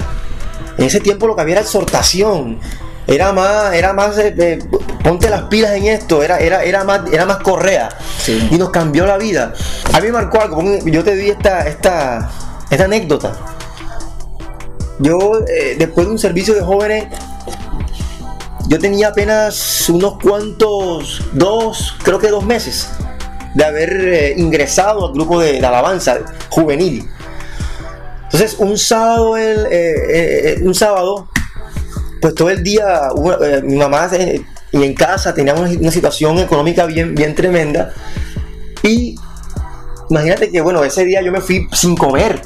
En 0.77 0.85
ese 0.85 0.99
tiempo 0.99 1.25
lo 1.25 1.35
que 1.35 1.41
había 1.41 1.53
era 1.53 1.61
exhortación 1.61 2.59
era 3.07 3.31
más, 3.31 3.73
era 3.73 3.93
más, 3.93 4.17
eh, 4.17 4.59
ponte 5.01 5.29
las 5.29 5.43
pilas 5.43 5.71
en 5.71 5.85
esto, 5.85 6.21
era, 6.21 6.39
era, 6.39 6.63
era 6.63 6.83
más, 6.83 7.01
era 7.11 7.25
más 7.25 7.37
correa. 7.37 7.89
Y 8.27 8.57
nos 8.57 8.69
cambió 8.69 9.07
la 9.07 9.17
vida. 9.17 9.53
A 9.93 10.01
mí 10.01 10.07
me 10.07 10.11
marcó 10.13 10.41
algo, 10.41 10.61
yo 10.85 11.03
te 11.03 11.15
di 11.15 11.29
esta, 11.29 11.65
esta, 11.67 12.29
esta 12.69 12.83
anécdota. 12.83 13.33
Yo, 14.99 15.41
eh, 15.47 15.75
después 15.77 16.07
de 16.07 16.13
un 16.13 16.19
servicio 16.19 16.53
de 16.53 16.61
jóvenes, 16.61 17.05
yo 18.67 18.79
tenía 18.79 19.09
apenas 19.09 19.89
unos 19.89 20.19
cuantos, 20.21 21.21
dos, 21.33 21.95
creo 22.03 22.19
que 22.19 22.29
dos 22.29 22.45
meses, 22.45 22.89
de 23.53 23.63
haber 23.63 23.91
eh, 23.91 24.33
ingresado 24.37 25.07
al 25.07 25.13
grupo 25.13 25.39
de, 25.39 25.65
alabanza 25.65 26.19
juvenil. 26.49 27.07
Entonces, 28.25 28.55
un 28.59 28.77
sábado, 28.77 29.37
el, 29.37 30.61
un 30.63 30.75
sábado 30.75 31.29
pues 32.21 32.35
todo 32.35 32.49
el 32.49 32.63
día, 32.63 33.09
eh, 33.41 33.61
mi 33.63 33.75
mamá 33.75 34.09
eh, 34.13 34.41
y 34.71 34.83
en 34.83 34.93
casa 34.93 35.33
teníamos 35.33 35.69
una, 35.75 35.91
situación 35.91 36.39
económica 36.39 36.85
bien, 36.85 37.15
bien 37.15 37.35
tremenda. 37.35 37.93
Y 38.83 39.15
imagínate 40.09 40.51
que, 40.51 40.61
bueno, 40.61 40.83
ese 40.83 41.05
día 41.05 41.21
yo 41.21 41.31
me 41.31 41.41
fui 41.41 41.67
sin 41.73 41.95
comer 41.95 42.41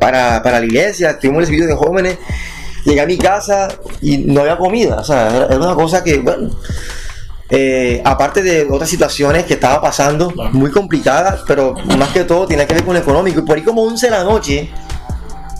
para, 0.00 0.40
la 0.42 0.64
iglesia, 0.64 1.18
tuvimos 1.18 1.40
el 1.40 1.46
servicio 1.46 1.66
de 1.68 1.74
jóvenes, 1.74 2.18
llegué 2.84 3.00
a 3.00 3.06
mi 3.06 3.18
casa 3.18 3.68
y 4.00 4.18
no 4.18 4.40
había 4.40 4.56
comida. 4.56 4.96
O 4.96 5.04
sea, 5.04 5.46
era, 5.46 5.56
una 5.56 5.74
cosa 5.74 6.02
que, 6.02 6.18
bueno, 6.18 6.50
eh, 7.50 8.00
aparte 8.04 8.42
de 8.42 8.66
otras 8.68 8.88
situaciones 8.88 9.44
que 9.44 9.54
estaba 9.54 9.80
pasando, 9.80 10.32
muy 10.52 10.70
complicadas, 10.70 11.42
pero 11.46 11.74
más 11.98 12.08
que 12.08 12.24
todo 12.24 12.46
tiene 12.46 12.66
que 12.66 12.74
ver 12.74 12.84
con 12.84 12.94
lo 12.94 13.00
económico. 13.00 13.40
Y 13.40 13.42
por 13.42 13.56
ahí 13.56 13.62
como 13.62 13.82
11 13.82 14.06
de 14.06 14.10
la 14.10 14.24
noche, 14.24 14.70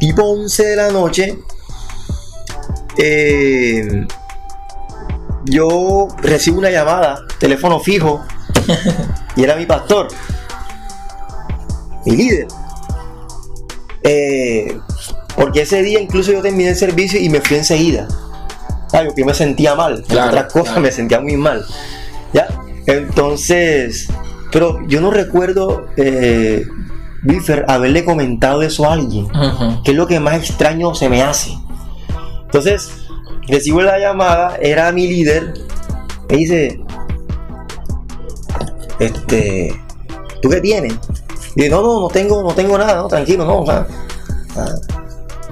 tipo 0.00 0.24
11 0.24 0.64
de 0.64 0.76
la 0.76 0.90
noche, 0.90 1.38
eh, 2.96 4.07
yo 5.44 6.09
recibo 6.22 6.59
una 6.59 6.70
llamada, 6.70 7.20
teléfono 7.38 7.79
fijo, 7.79 8.24
y 9.37 9.44
era 9.44 9.55
mi 9.57 9.66
pastor, 9.66 10.09
mi 12.07 12.16
líder. 12.16 12.46
Eh, 14.03 14.79
porque 15.37 15.63
ese 15.63 15.83
día 15.83 16.01
incluso 16.01 16.33
yo 16.33 16.43
terminé 16.43 16.71
el 16.71 16.77
servicio 16.77 17.21
y 17.21 17.29
me 17.29 17.41
fui 17.41 17.57
enseguida. 17.57 18.09
Claro, 18.91 19.13
yo 19.17 19.25
me 19.25 19.35
sentía 19.35 19.75
mal, 19.75 20.05
otras 20.05 20.53
cosas 20.53 20.79
me 20.79 20.91
sentía 20.91 21.21
muy 21.21 21.37
mal. 21.37 21.65
¿Ya? 22.33 22.49
Entonces, 22.87 24.09
pero 24.51 24.79
yo 24.89 25.01
no 25.01 25.11
recuerdo 25.11 25.87
eh, 25.97 26.65
Biffer, 27.23 27.65
haberle 27.69 28.05
comentado 28.05 28.63
eso 28.63 28.89
a 28.89 28.95
alguien, 28.95 29.27
Ujú. 29.27 29.83
que 29.85 29.93
es 29.93 29.97
lo 29.97 30.07
que 30.07 30.19
más 30.21 30.35
extraño 30.37 30.95
se 30.95 31.09
me 31.09 31.23
hace. 31.23 31.53
Entonces, 32.45 32.91
recibo 33.47 33.83
la 33.83 33.99
llamada, 33.99 34.57
era 34.61 34.91
mi 34.91 35.07
líder, 35.07 35.55
me 36.29 36.37
dice, 36.37 36.81
este, 38.99 39.81
¿tú 40.43 40.49
qué 40.49 40.61
tienes? 40.61 40.95
Y 41.57 41.69
no, 41.69 41.83
no, 41.83 42.01
no 42.01 42.09
tengo, 42.09 42.43
no 42.43 42.55
tengo 42.55 42.79
nada, 42.79 43.07
tranquilo, 43.09 43.45
no, 43.45 43.61
o 43.61 43.67
sea, 43.67 43.87
ah, 44.57 44.75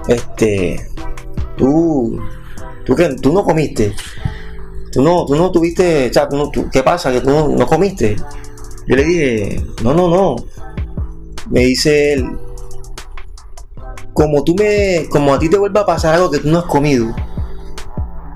este, 0.07 0.89
tú, 1.57 2.21
tú 2.85 2.95
tú 3.21 3.33
no 3.33 3.45
comiste, 3.45 3.95
tú 4.93 5.03
no, 5.03 5.27
tú 5.27 5.35
no 5.35 5.51
tuviste, 5.51 6.11
o 6.17 6.37
no- 6.37 6.51
¿qué 6.71 6.83
pasa? 6.83 7.11
Que 7.13 7.21
tú 7.21 7.31
no, 7.31 7.49
no 7.49 7.67
comiste. 7.67 8.17
Yo 8.87 8.97
le 8.97 9.05
dije, 9.05 9.65
no, 9.83 9.93
no, 9.93 10.09
no. 10.09 10.37
Me 11.51 11.61
dice 11.61 12.15
él, 12.15 12.39
como 14.13 14.43
tú 14.45 14.55
me, 14.55 15.07
como 15.11 15.35
a 15.35 15.39
ti 15.39 15.49
te 15.49 15.59
vuelva 15.59 15.83
a 15.83 15.87
pasar 15.87 16.15
algo 16.15 16.31
que 16.31 16.39
tú 16.39 16.49
no 16.49 16.59
has 16.59 16.65
comido 16.65 17.15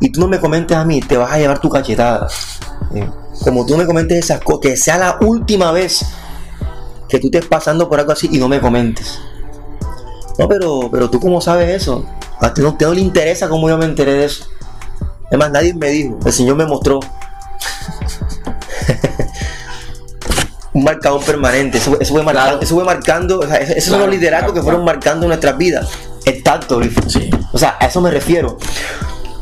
y 0.01 0.11
tú 0.11 0.21
no 0.21 0.29
me 0.29 0.41
comentes 0.41 0.77
a 0.77 0.85
mí, 0.85 1.01
te 1.01 1.17
vas 1.17 1.33
a 1.33 1.39
llevar 1.39 1.59
tu 1.61 1.69
cachetada. 1.69 2.29
Eh, 2.95 3.09
Como 3.45 3.65
tú 3.67 3.77
me 3.77 3.87
comentes 3.87 4.19
esas 4.19 4.41
cosas, 4.41 4.61
que 4.61 4.77
sea 4.77 4.99
la 4.99 5.19
última 5.23 5.73
vez 5.73 6.05
que 7.13 7.19
tú 7.21 7.27
estés 7.27 7.45
pasando 7.47 7.89
por 7.91 8.01
algo 8.01 8.13
así 8.13 8.29
y 8.33 8.39
no 8.39 8.49
me 8.49 8.59
comentes. 8.61 9.19
No, 10.39 10.49
pero, 10.49 10.89
pero 10.91 11.11
tú 11.11 11.21
cómo 11.21 11.41
sabes 11.43 11.69
eso? 11.83 12.07
A 12.41 12.55
ti 12.55 12.63
no, 12.63 12.75
te 12.75 12.87
no 12.87 12.95
le 12.95 13.03
interesa 13.03 13.49
cómo 13.51 13.69
yo 13.69 13.77
me 13.77 13.85
enteré 13.85 14.15
de 14.15 14.25
eso. 14.25 14.47
Además, 15.29 15.51
nadie 15.51 15.75
me 15.75 15.89
dijo, 15.91 16.19
el 16.25 16.33
Señor 16.33 16.57
me 16.57 16.65
mostró. 16.65 17.01
Un 20.75 20.85
marcador 20.85 21.23
permanente, 21.23 21.77
eso, 21.77 22.01
eso 22.01 22.15
fue 22.15 22.23
marcando, 22.23 22.49
Claro. 22.53 22.63
eso 22.65 22.75
fue 22.75 22.85
marcando, 22.85 23.41
o 23.41 23.47
sea, 23.47 23.57
ese- 23.57 23.77
esos 23.79 23.91
son 23.91 24.01
los 24.01 24.09
liderazgos 24.09 24.53
claro, 24.53 24.55
que 24.55 24.63
fueron 24.63 24.85
marcando 24.87 25.27
nuestras 25.27 25.59
vidas. 25.59 25.91
El 26.25 26.43
tacto. 26.43 26.81
Sí. 27.09 27.29
O 27.53 27.59
sea, 27.59 27.77
a 27.79 27.87
eso 27.87 28.01
me 28.01 28.11
refiero. 28.11 28.57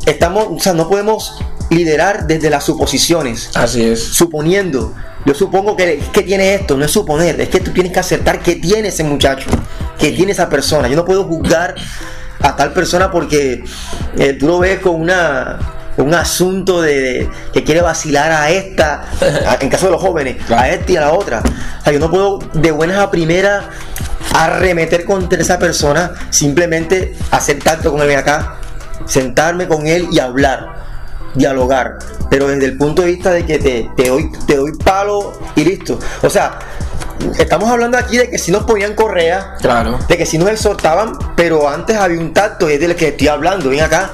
Estamos, 0.05 0.47
o 0.49 0.59
sea, 0.59 0.73
no 0.73 0.87
podemos 0.89 1.35
liderar 1.69 2.27
desde 2.27 2.49
las 2.49 2.63
suposiciones 2.65 3.49
Así 3.55 3.83
es. 3.83 4.03
suponiendo. 4.03 4.93
Yo 5.25 5.33
supongo 5.35 5.75
que, 5.77 6.01
que 6.11 6.23
tiene 6.23 6.55
esto, 6.55 6.75
no 6.77 6.83
es 6.85 6.91
suponer, 6.91 7.39
es 7.39 7.49
que 7.49 7.59
tú 7.59 7.71
tienes 7.71 7.91
que 7.93 7.99
aceptar 7.99 8.41
que 8.41 8.55
tiene 8.55 8.87
ese 8.89 9.03
muchacho, 9.03 9.49
que 9.99 10.11
tiene 10.11 10.31
esa 10.31 10.49
persona. 10.49 10.87
Yo 10.87 10.95
no 10.95 11.05
puedo 11.05 11.23
juzgar 11.25 11.75
a 12.41 12.55
tal 12.55 12.73
persona 12.73 13.11
porque 13.11 13.63
eh, 14.17 14.33
tú 14.33 14.47
lo 14.47 14.59
ves 14.59 14.79
con 14.79 14.99
una 14.99 15.59
un 15.97 16.13
asunto 16.15 16.81
de, 16.81 16.99
de- 17.01 17.29
que 17.53 17.63
quiere 17.63 17.81
vacilar 17.81 18.31
a 18.31 18.49
esta, 18.49 19.03
a- 19.45 19.57
en 19.59 19.69
caso 19.69 19.85
de 19.87 19.91
los 19.91 20.01
jóvenes, 20.01 20.37
a 20.49 20.69
esta 20.69 20.91
y 20.91 20.95
a 20.97 21.01
la 21.01 21.11
otra. 21.13 21.43
O 21.79 21.83
sea, 21.83 21.93
yo 21.93 21.99
no 21.99 22.09
puedo 22.09 22.39
de 22.53 22.71
buenas 22.71 22.97
a 22.97 23.11
primeras 23.11 23.65
arremeter 24.33 25.05
contra 25.05 25.39
esa 25.41 25.59
persona, 25.59 26.13
simplemente 26.29 27.13
hacer 27.31 27.59
tacto 27.59 27.91
con 27.91 28.01
él 28.01 28.15
acá, 28.15 28.60
sentarme 29.05 29.67
con 29.67 29.87
él 29.87 30.07
y 30.11 30.19
hablar 30.19 30.81
dialogar, 31.33 31.97
pero 32.29 32.49
desde 32.49 32.65
el 32.65 32.77
punto 32.77 33.03
de 33.03 33.07
vista 33.07 33.31
de 33.31 33.45
que 33.45 33.57
te, 33.57 33.89
te 33.95 34.09
doy, 34.09 34.29
te 34.45 34.57
doy 34.57 34.73
palo 34.73 35.31
y 35.55 35.63
listo. 35.63 35.97
O 36.23 36.29
sea, 36.29 36.59
estamos 37.39 37.69
hablando 37.69 37.97
aquí 37.97 38.17
de 38.17 38.29
que 38.29 38.37
si 38.37 38.51
nos 38.51 38.63
ponían 38.63 38.95
correa, 38.95 39.55
Claro. 39.61 39.97
de 40.09 40.17
que 40.17 40.25
si 40.25 40.37
nos 40.37 40.49
exhortaban, 40.49 41.13
pero 41.37 41.69
antes 41.69 41.95
había 41.95 42.19
un 42.19 42.33
tacto 42.33 42.69
y 42.69 42.73
es 42.73 42.79
del 42.81 42.97
que 42.97 43.07
estoy 43.09 43.29
hablando. 43.29 43.69
Ven 43.69 43.79
acá, 43.79 44.11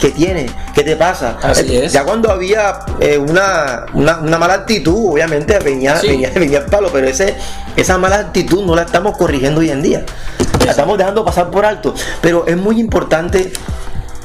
¿qué 0.00 0.10
tiene? 0.10 0.46
¿Qué 0.74 0.82
te 0.82 0.96
pasa? 0.96 1.36
Así 1.42 1.76
Eh, 1.76 1.84
es. 1.84 1.92
Ya 1.92 2.02
cuando 2.02 2.28
había 2.32 2.80
eh, 2.98 3.18
una, 3.18 3.86
una, 3.94 4.18
una 4.18 4.38
mala 4.38 4.54
actitud, 4.54 5.12
obviamente 5.12 5.56
venía, 5.60 5.96
Sí. 5.96 6.08
venía, 6.08 6.30
venía 6.34 6.58
el 6.58 6.64
palo, 6.66 6.90
pero 6.92 7.06
ese, 7.06 7.36
esa 7.76 7.98
mala 7.98 8.16
actitud 8.16 8.64
no 8.64 8.74
la 8.74 8.82
estamos 8.82 9.16
corrigiendo 9.16 9.60
hoy 9.60 9.70
en 9.70 9.80
día. 9.80 10.04
La 10.64 10.72
estamos 10.72 10.98
dejando 10.98 11.24
pasar 11.24 11.50
por 11.52 11.64
alto. 11.64 11.94
Pero 12.20 12.48
es 12.48 12.56
muy 12.56 12.80
importante 12.80 13.52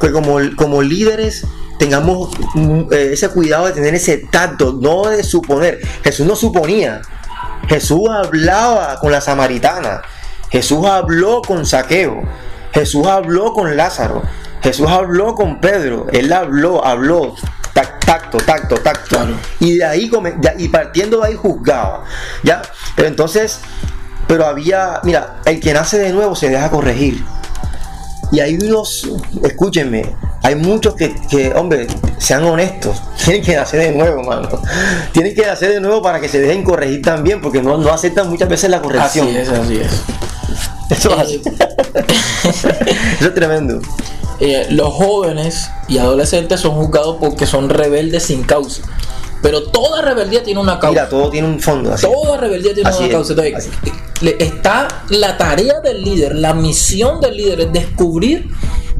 que 0.07 0.13
como, 0.13 0.37
como 0.55 0.81
líderes 0.81 1.45
tengamos 1.79 2.29
mm, 2.55 2.81
eh, 2.91 3.09
ese 3.13 3.29
cuidado 3.29 3.65
de 3.65 3.73
tener 3.73 3.93
ese 3.95 4.17
tacto, 4.17 4.77
no 4.79 5.09
de 5.09 5.23
suponer. 5.23 5.79
Jesús 6.03 6.25
no 6.25 6.35
suponía. 6.35 7.01
Jesús 7.67 8.09
hablaba 8.09 8.99
con 8.99 9.11
la 9.11 9.21
samaritana. 9.21 10.01
Jesús 10.49 10.85
habló 10.85 11.41
con 11.41 11.65
Saqueo. 11.65 12.21
Jesús 12.73 13.07
habló 13.07 13.53
con 13.53 13.75
Lázaro. 13.75 14.21
Jesús 14.61 14.87
habló 14.89 15.35
con 15.35 15.59
Pedro. 15.59 16.07
Él 16.11 16.31
habló, 16.31 16.85
habló. 16.85 17.35
Tac- 17.73 17.99
Tacto, 18.05 18.37
tacto, 18.37 18.75
tacto. 18.75 19.15
Claro. 19.17 19.33
Y 19.59 19.77
de 19.77 19.85
ahí 19.85 20.11
y 20.57 20.67
partiendo 20.67 21.21
de 21.21 21.27
ahí 21.29 21.35
juzgaba. 21.35 22.03
¿Ya? 22.43 22.61
Pero 22.95 23.07
entonces, 23.07 23.61
pero 24.27 24.45
había, 24.45 24.99
mira, 25.03 25.37
el 25.45 25.59
que 25.59 25.73
nace 25.73 25.97
de 25.97 26.11
nuevo 26.11 26.35
se 26.35 26.49
deja 26.49 26.69
corregir. 26.69 27.23
Y 28.33 28.39
hay 28.39 28.55
unos, 28.55 29.07
escúchenme, 29.43 30.03
hay 30.41 30.55
muchos 30.55 30.95
que, 30.95 31.13
que, 31.29 31.53
hombre, 31.53 31.85
sean 32.17 32.43
honestos, 32.43 32.99
tienen 33.23 33.43
que 33.43 33.55
nacer 33.55 33.79
de 33.79 33.91
nuevo, 33.91 34.23
mano. 34.23 34.49
Tienen 35.11 35.35
que 35.35 35.45
nacer 35.45 35.71
de 35.71 35.79
nuevo 35.79 36.01
para 36.01 36.19
que 36.19 36.27
se 36.27 36.39
dejen 36.41 36.63
corregir 36.63 37.03
también, 37.03 37.39
porque 37.41 37.61
no, 37.61 37.77
no 37.77 37.89
aceptan 37.93 38.27
muchas 38.29 38.49
veces 38.49 38.71
la 38.71 38.81
corrección. 38.81 39.27
Así 39.27 39.37
es, 39.37 39.49
así 39.49 39.75
es. 39.75 40.01
Eso, 40.89 41.21
es 41.21 41.29
Eh. 41.31 41.41
Eso 43.19 43.27
es 43.27 43.33
tremendo. 43.35 43.79
eh, 44.39 44.65
los 44.71 44.91
jóvenes 44.93 45.69
y 45.87 45.99
adolescentes 45.99 46.59
son 46.59 46.71
juzgados 46.71 47.17
porque 47.19 47.45
son 47.45 47.69
rebeldes 47.69 48.23
sin 48.23 48.43
causa. 48.43 48.81
Pero 49.43 49.63
toda 49.63 50.01
rebeldía 50.01 50.41
tiene 50.41 50.61
una 50.61 50.79
causa. 50.79 51.01
Mira, 51.01 51.09
todo 51.09 51.29
tiene 51.29 51.49
un 51.49 51.59
fondo 51.59 51.93
así. 51.93 52.07
Toda 52.07 52.37
rebeldía 52.37 52.73
tiene 52.73 52.89
Así 52.89 53.03
una 53.03 53.11
causa. 53.11 53.33
Entonces, 53.33 53.69
está 54.39 54.87
la 55.09 55.37
tarea 55.37 55.81
del 55.81 56.01
líder, 56.01 56.35
la 56.35 56.53
misión 56.53 57.19
del 57.19 57.35
líder 57.35 57.59
es 57.59 57.73
descubrir 57.73 58.47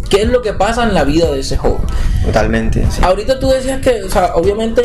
qué 0.10 0.24
es 0.24 0.28
lo 0.28 0.42
que 0.42 0.52
pasa 0.52 0.84
en 0.84 0.94
la 0.94 1.06
vida 1.06 1.32
de 1.32 1.40
ese 1.40 1.56
joven. 1.56 1.82
Totalmente. 2.26 2.86
sí. 2.92 3.02
Ahorita 3.02 3.40
tú 3.40 3.48
decías 3.48 3.80
que, 3.80 4.04
o 4.04 4.10
sea, 4.10 4.36
obviamente 4.36 4.84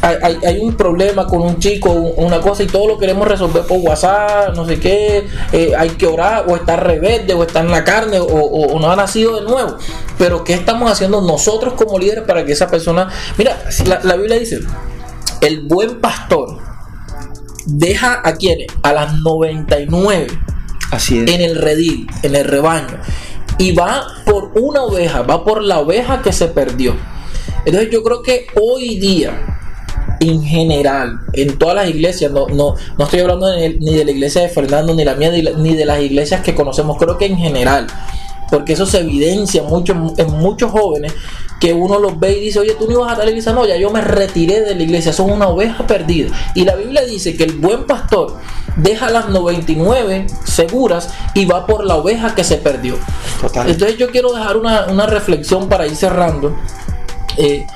hay, 0.00 0.58
un 0.60 0.76
problema 0.76 1.26
con 1.26 1.42
un 1.42 1.58
chico, 1.58 1.90
un- 1.90 2.24
una 2.26 2.40
cosa, 2.40 2.62
y 2.62 2.66
todo 2.66 2.86
lo 2.86 2.98
queremos 2.98 3.26
resolver 3.26 3.64
por 3.64 3.78
WhatsApp, 3.78 4.54
no 4.54 4.64
sé 4.66 4.78
qué, 4.78 5.26
eh, 5.52 5.72
hay 5.76 5.90
que 5.90 6.06
orar, 6.06 6.44
o 6.48 6.56
está 6.56 6.76
rebelde, 6.76 7.34
o 7.34 7.42
está 7.42 7.60
en 7.60 7.70
la 7.70 7.82
carne, 7.84 8.20
o, 8.20 8.26
o- 8.26 8.74
o 8.74 8.78
no 8.80 8.90
ha 8.90 8.96
nacido 8.96 9.40
de 9.40 9.42
nuevo. 9.48 9.76
Pero, 10.16 10.44
¿qué 10.44 10.54
estamos 10.54 10.90
haciendo 10.90 11.20
nosotros 11.20 11.74
como 11.74 11.98
líderes 11.98 12.24
para 12.24 12.44
que 12.44 12.52
esa 12.52 12.68
persona... 12.68 13.08
Mira, 13.36 13.60
la, 13.86 14.00
la 14.04 14.16
Biblia 14.16 14.38
dice, 14.38 14.60
el 15.40 15.60
buen 15.62 16.00
pastor 16.00 16.58
deja 17.66 18.20
a 18.24 18.34
quienes, 18.36 18.68
a 18.82 18.92
las 18.92 19.14
99 19.18 20.26
Así 20.90 21.18
es. 21.18 21.30
en 21.30 21.40
el 21.40 21.56
redil, 21.56 22.06
en 22.22 22.34
el 22.34 22.44
rebaño, 22.44 22.98
y 23.58 23.72
va 23.74 24.06
por 24.24 24.52
una 24.54 24.82
oveja, 24.84 25.22
va 25.22 25.44
por 25.44 25.62
la 25.62 25.80
oveja 25.80 26.22
que 26.22 26.32
se 26.32 26.46
perdió. 26.46 26.94
Entonces 27.64 27.90
yo 27.90 28.02
creo 28.02 28.22
que 28.22 28.46
hoy 28.60 28.98
día, 28.98 29.58
en 30.20 30.42
general, 30.42 31.20
en 31.32 31.58
todas 31.58 31.74
las 31.76 31.88
iglesias, 31.88 32.30
no, 32.32 32.46
no, 32.48 32.74
no 32.98 33.04
estoy 33.04 33.20
hablando 33.20 33.46
ni 33.56 33.94
de 33.94 34.04
la 34.04 34.10
iglesia 34.10 34.42
de 34.42 34.48
Fernando, 34.48 34.94
ni 34.94 35.04
la 35.04 35.14
mía, 35.14 35.30
ni, 35.30 35.42
la- 35.42 35.52
ni 35.52 35.74
de 35.74 35.84
las 35.84 36.00
iglesias 36.00 36.40
que 36.42 36.54
conocemos, 36.54 36.96
creo 36.98 37.16
que 37.18 37.26
en 37.26 37.36
general, 37.36 37.86
porque 38.50 38.72
eso 38.72 38.86
se 38.86 39.00
evidencia 39.00 39.62
mucho 39.62 39.92
en, 39.92 40.12
en 40.16 40.32
muchos 40.38 40.70
jóvenes 40.70 41.12
que 41.60 41.72
uno 41.72 41.98
los 41.98 42.18
ve 42.20 42.38
y 42.38 42.40
dice, 42.40 42.60
oye, 42.60 42.74
tú 42.78 42.86
no 42.86 42.92
ibas 43.00 43.12
a 43.12 43.16
tal 43.16 43.28
iglesia, 43.28 43.52
no, 43.52 43.66
ya 43.66 43.76
yo 43.76 43.90
me 43.90 44.00
retiré 44.00 44.60
de 44.60 44.74
la 44.76 44.82
iglesia, 44.82 45.12
son 45.12 45.30
una 45.32 45.48
oveja 45.48 45.84
perdida. 45.88 46.30
Y 46.54 46.64
la 46.64 46.76
Biblia 46.76 47.02
dice 47.04 47.36
que 47.36 47.42
el 47.44 47.54
buen 47.54 47.84
pastor 47.84 48.36
deja 48.76 49.10
las 49.10 49.28
99 49.28 50.26
seguras 50.44 51.10
y 51.34 51.46
va 51.46 51.66
por 51.66 51.84
la 51.84 51.96
oveja 51.96 52.34
que 52.36 52.44
se 52.44 52.58
perdió. 52.58 52.94
Total. 53.40 53.68
Entonces 53.68 53.98
yo 53.98 54.08
quiero 54.12 54.32
dejar 54.32 54.56
una, 54.56 54.86
una 54.86 55.06
reflexión 55.06 55.68
para 55.68 55.84
ir 55.88 55.96
cerrando. 55.96 56.54
Eh, 57.36 57.66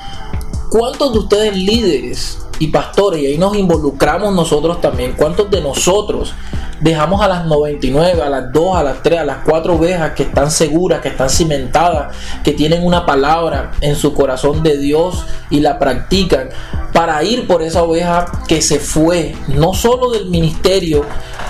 ¿Cuántos 0.73 1.13
de 1.13 1.19
ustedes 1.19 1.55
líderes 1.55 2.39
y 2.57 2.69
pastores, 2.69 3.21
y 3.21 3.27
ahí 3.27 3.37
nos 3.37 3.55
involucramos 3.55 4.33
nosotros 4.33 4.81
también, 4.81 5.13
cuántos 5.15 5.51
de 5.51 5.61
nosotros 5.61 6.33
dejamos 6.81 7.21
a 7.21 7.27
las 7.27 7.45
99, 7.45 8.19
a 8.19 8.27
las 8.27 8.51
2, 8.51 8.75
a 8.75 8.81
las 8.81 9.03
3, 9.03 9.19
a 9.19 9.23
las 9.23 9.37
4 9.47 9.75
ovejas 9.75 10.13
que 10.13 10.23
están 10.23 10.49
seguras, 10.49 10.99
que 11.01 11.09
están 11.09 11.29
cimentadas, 11.29 12.15
que 12.43 12.53
tienen 12.53 12.83
una 12.83 13.05
palabra 13.05 13.73
en 13.81 13.95
su 13.95 14.15
corazón 14.15 14.63
de 14.63 14.79
Dios 14.79 15.23
y 15.51 15.59
la 15.59 15.77
practican, 15.77 16.49
para 16.91 17.23
ir 17.23 17.45
por 17.45 17.61
esa 17.61 17.83
oveja 17.83 18.25
que 18.47 18.59
se 18.63 18.79
fue, 18.79 19.35
no 19.49 19.75
solo 19.75 20.09
del 20.09 20.25
ministerio, 20.25 21.05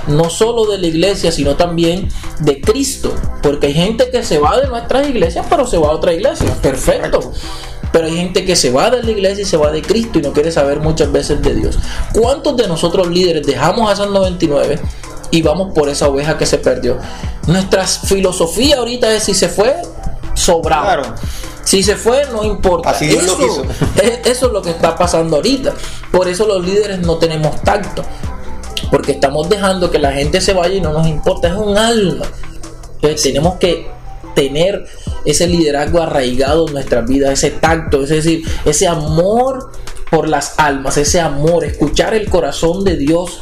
no 0.07 0.29
solo 0.29 0.65
de 0.65 0.79
la 0.79 0.87
iglesia, 0.87 1.31
sino 1.31 1.55
también 1.55 2.09
de 2.39 2.59
Cristo? 2.59 3.13
Porque 3.41 3.67
hay 3.67 3.73
gente 3.73 4.09
que 4.11 4.21
se 4.23 4.37
va 4.37 4.59
de 4.59 4.67
nuestras 4.67 5.07
iglesias, 5.07 5.45
pero 5.49 5.65
se 5.65 5.77
va 5.77 5.87
a 5.87 5.91
otra 5.91 6.11
iglesia. 6.11 6.53
Perfecto. 6.61 7.31
Pero 7.93 8.07
hay 8.07 8.15
gente 8.17 8.43
que 8.43 8.55
se 8.57 8.71
va 8.71 8.89
de 8.89 9.01
la 9.03 9.11
iglesia 9.11 9.43
y 9.43 9.45
se 9.45 9.55
va 9.55 9.71
de 9.71 9.81
Cristo 9.81 10.19
y 10.19 10.21
no 10.23 10.33
quiere 10.33 10.51
saber 10.51 10.79
muchas 10.81 11.11
veces 11.11 11.41
de 11.41 11.53
Dios. 11.55 11.79
¿Cuántos 12.13 12.57
de 12.57 12.67
nosotros 12.67 13.07
líderes 13.07 13.45
dejamos 13.47 13.89
a 13.89 13.93
esas 13.93 14.09
99 14.09 14.79
y 15.31 15.41
vamos 15.43 15.73
por 15.73 15.87
esa 15.89 16.07
oveja 16.09 16.37
que 16.37 16.45
se 16.45 16.57
perdió? 16.57 16.97
Nuestra 17.47 17.85
filosofía 17.87 18.77
ahorita 18.79 19.13
es 19.13 19.23
si 19.23 19.33
se 19.35 19.47
fue, 19.47 19.75
sobrado. 20.33 20.83
Claro. 20.83 21.03
Si 21.63 21.81
se 21.83 21.95
fue, 21.95 22.25
no 22.31 22.43
importa. 22.43 22.89
Así 22.89 23.05
Dios 23.05 23.25
lo 23.25 23.37
quiso. 23.37 23.63
es- 24.01 24.25
eso 24.27 24.47
es 24.47 24.51
lo 24.51 24.61
que 24.61 24.71
está 24.71 24.95
pasando 24.97 25.37
ahorita. 25.37 25.73
Por 26.11 26.27
eso 26.27 26.45
los 26.45 26.65
líderes 26.65 26.99
no 26.99 27.17
tenemos 27.17 27.61
tacto. 27.61 28.03
porque 28.91 29.13
estamos 29.13 29.49
dejando 29.49 29.89
que 29.89 29.97
la 29.97 30.11
gente 30.11 30.39
se 30.41 30.53
vaya 30.53 30.75
y 30.75 30.81
no 30.81 30.91
nos 30.93 31.07
importa, 31.07 31.47
es 31.47 31.55
un 31.55 31.75
alma. 31.77 32.25
Entonces 32.95 33.23
tenemos 33.23 33.55
que 33.55 33.87
tener 34.33 34.85
ese 35.25 35.47
liderazgo 35.47 36.01
arraigado 36.01 36.67
en 36.67 36.73
nuestras 36.73 37.07
vidas, 37.07 37.31
ese 37.33 37.51
tacto, 37.51 38.03
es 38.03 38.09
decir, 38.09 38.43
ese 38.65 38.87
amor 38.87 39.71
por 40.09 40.27
las 40.27 40.55
almas, 40.57 40.97
ese 40.97 41.19
amor, 41.19 41.63
escuchar 41.63 42.13
el 42.13 42.29
corazón 42.29 42.83
de 42.83 42.97
Dios 42.97 43.41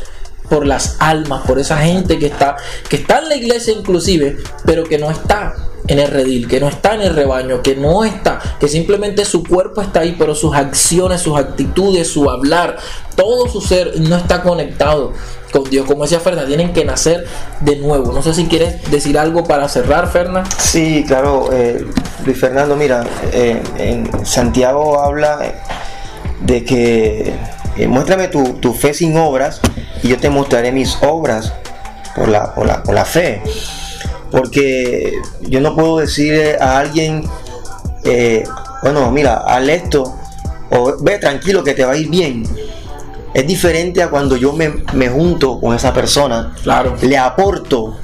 por 0.50 0.66
las 0.66 0.98
almas, 1.00 1.46
por 1.48 1.60
esa 1.60 1.78
gente 1.78 2.20
que 2.20 2.28
está, 2.28 2.58
que 2.90 2.98
está 2.98 3.20
en 3.20 3.30
la 3.30 3.36
iglesia 3.36 3.74
inclusive, 3.74 4.38
pero 4.66 4.84
que 4.84 4.98
no 4.98 5.10
está 5.10 5.56
en 5.88 6.00
el 6.00 6.08
redil, 6.08 6.48
que 6.48 6.60
no 6.60 6.68
está 6.68 6.96
en 6.96 7.02
el 7.02 7.16
rebaño, 7.16 7.62
que 7.62 7.76
no 7.76 8.06
está, 8.06 8.40
que 8.60 8.68
simplemente 8.68 9.26
su 9.26 9.44
cuerpo 9.44 9.82
está 9.82 10.02
ahí, 10.02 10.16
pero 10.18 10.36
sus 10.36 10.56
acciones, 10.56 11.22
sus 11.22 11.38
actitudes, 11.38 12.08
su 12.08 12.30
hablar, 12.30 12.78
todo 13.16 13.48
su 13.48 13.62
ser 13.62 14.00
no 14.00 14.16
está 14.16 14.44
conectado 14.44 15.14
con 15.52 15.70
Dios. 15.70 15.86
Como 15.86 16.04
decía 16.04 16.20
Fernanda, 16.20 16.48
tienen 16.48 16.74
que 16.74 16.86
nacer 16.86 17.26
de 17.60 17.76
nuevo. 17.78 18.12
No 18.12 18.22
sé 18.24 18.34
si 18.34 18.48
quieres 18.48 18.90
decir 18.90 19.18
algo 19.18 19.44
para 19.44 19.68
cerrar, 19.70 20.10
Fernanda. 20.12 20.50
Sí, 20.58 21.04
claro, 21.08 21.50
eh, 21.52 21.86
Luis 22.26 22.40
Fernando, 22.40 22.76
mira, 22.76 23.06
eh, 23.32 23.62
en 23.78 24.26
Santiago 24.26 25.00
habla 25.00 25.40
de 26.42 26.66
que 26.66 27.34
eh, 27.78 27.88
muéstrame 27.88 28.28
tu, 28.28 28.74
fe 28.74 28.94
sin 28.94 29.18
obras 29.18 29.62
y 30.02 30.08
yo 30.08 30.18
te 30.18 30.30
mostraré 30.30 30.72
mis 30.72 30.98
obras 31.02 31.54
por 32.16 32.30
la, 32.30 32.56
por 32.56 32.66
la, 32.66 32.82
por 32.84 32.96
la 32.96 33.06
fe. 33.06 33.42
Porque 34.32 35.14
yo 35.42 35.60
no 35.60 35.76
puedo 35.76 35.98
decir 35.98 36.58
a 36.60 36.80
alguien, 36.80 37.26
bueno, 38.82 39.12
mira, 39.12 39.44
haz 39.46 39.68
esto, 39.68 40.16
o 40.72 40.96
ve 41.04 41.20
tranquilo 41.20 41.64
que 41.64 41.74
te 41.74 41.84
va 41.84 41.92
a 41.92 41.98
ir 41.98 42.10
bien. 42.10 42.44
Es 43.34 43.48
diferente 43.48 44.04
a 44.04 44.10
cuando 44.10 44.36
yo 44.36 44.54
me, 44.54 45.08
junto 45.10 45.60
con 45.60 45.76
esa 45.76 45.94
persona, 45.94 46.54
claro. 46.64 46.96
le 47.02 47.18
aporto 47.18 47.98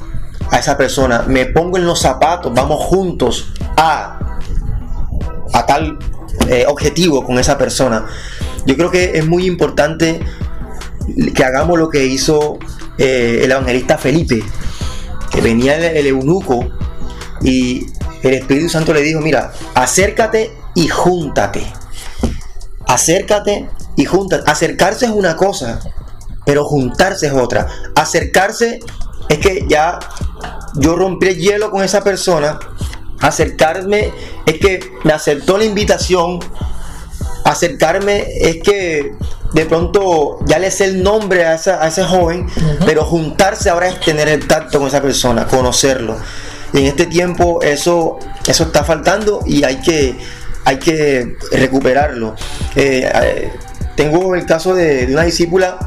a 0.49 0.57
esa 0.59 0.77
persona, 0.77 1.23
me 1.27 1.47
pongo 1.47 1.77
en 1.77 1.85
los 1.85 1.99
zapatos, 1.99 2.53
vamos 2.53 2.81
juntos 2.85 3.51
a, 3.75 4.39
a 5.51 5.65
tal 5.65 5.99
eh, 6.49 6.65
objetivo 6.67 7.25
con 7.25 7.37
esa 7.39 7.57
persona. 7.57 8.05
Yo 8.65 8.75
creo 8.77 8.89
que 8.89 9.17
es 9.17 9.27
muy 9.27 9.45
importante 9.45 10.19
que 11.33 11.43
hagamos 11.43 11.77
lo 11.77 11.89
que 11.89 12.05
hizo 12.05 12.57
eh, 12.97 13.41
el 13.43 13.51
evangelista 13.51 13.97
Felipe 13.97 14.43
que 15.31 15.41
venía 15.41 15.75
el, 15.91 16.07
eunuco 16.07 16.67
y 17.41 17.85
el 18.23 18.33
Espíritu 18.33 18.69
Santo 18.69 18.93
le 18.93 19.01
dijo, 19.01 19.19
mira, 19.21 19.53
acércate 19.75 20.51
y 20.75 20.87
júntate. 20.87 21.63
Acércate 22.87 23.69
y 23.97 24.05
júntate. 24.05 24.49
Acercarse 24.49 25.05
es 25.05 25.11
una 25.11 25.35
cosa, 25.35 25.81
pero 26.45 26.63
juntarse 26.63 27.27
es 27.27 27.33
otra. 27.33 27.67
Acercarse 27.95 28.79
es 29.27 29.37
que 29.39 29.65
ya 29.67 29.99
yo 30.75 30.95
rompí 30.95 31.27
el 31.27 31.37
hielo 31.37 31.69
con 31.69 31.83
esa 31.83 32.01
persona. 32.01 32.57
Acercarme 33.19 34.13
es 34.45 34.59
que 34.59 34.79
me 35.03 35.11
aceptó 35.11 35.57
la 35.57 35.65
invitación. 35.65 36.39
Acercarme 37.43 38.25
es 38.39 38.61
que 38.61 39.15
de 39.53 39.65
pronto 39.65 40.39
ya 40.45 40.59
le 40.59 40.69
sé 40.69 40.85
el 40.85 41.01
nombre 41.01 41.45
a, 41.45 41.55
ese 41.55 42.03
joven, 42.03 42.47
pero 42.85 43.03
juntarse 43.03 43.69
ahora 43.69 43.89
es 43.89 43.99
tener 43.99 44.27
el 44.27 44.47
tacto 44.47 44.79
con 44.79 44.87
esa 44.87 45.01
persona, 45.01 45.47
conocerlo. 45.47 46.17
Y 46.73 46.79
en 46.79 46.85
este 46.85 47.07
tiempo 47.07 47.61
eso, 47.63 48.19
eso 48.45 48.63
está 48.63 48.83
faltando 48.83 49.39
y 49.45 49.63
hay 49.63 49.81
que, 49.81 50.15
hay 50.65 50.77
que 50.77 51.37
recuperarlo. 51.51 52.35
Eh, 52.75 53.09
eh, 53.11 53.51
tengo 53.97 54.35
el 54.35 54.45
caso 54.45 54.73
de, 54.73 55.07
una 55.09 55.23
discípula 55.23 55.77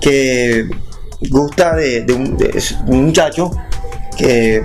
que 0.00 0.68
gusta 1.30 1.76
de, 1.76 2.04
un, 2.12 2.36
muchacho 2.86 3.52
que, 4.16 4.64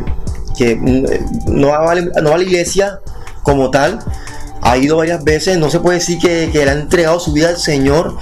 no, 1.48 1.68
va 1.68 1.92
a, 1.92 1.96
no 1.96 2.30
va 2.30 2.36
a 2.36 2.38
la 2.38 2.44
iglesia 2.44 3.02
como 3.44 3.70
tal, 3.70 4.00
ha 4.62 4.78
ido 4.78 4.98
varias 4.98 5.24
veces, 5.24 5.58
no 5.58 5.70
se 5.70 5.80
puede 5.80 6.00
decir 6.00 6.18
que, 6.18 6.50
que 6.52 6.66
le 6.66 6.72
ha 6.72 6.74
entregado 6.74 7.20
su 7.20 7.34
vida 7.34 7.50
al 7.50 7.58
Señor, 7.58 8.18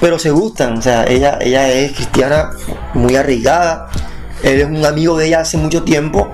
pero 0.00 0.18
se 0.18 0.30
gustan, 0.30 0.78
o 0.78 0.82
sea, 0.82 1.04
ella, 1.04 1.38
ella 1.40 1.70
es 1.70 1.92
cristiana 1.92 2.50
muy 2.94 3.14
arraigada, 3.14 3.88
él 4.42 4.60
es 4.60 4.66
un 4.66 4.84
amigo 4.84 5.16
de 5.18 5.26
ella 5.26 5.40
hace 5.40 5.58
mucho 5.58 5.82
tiempo, 5.82 6.32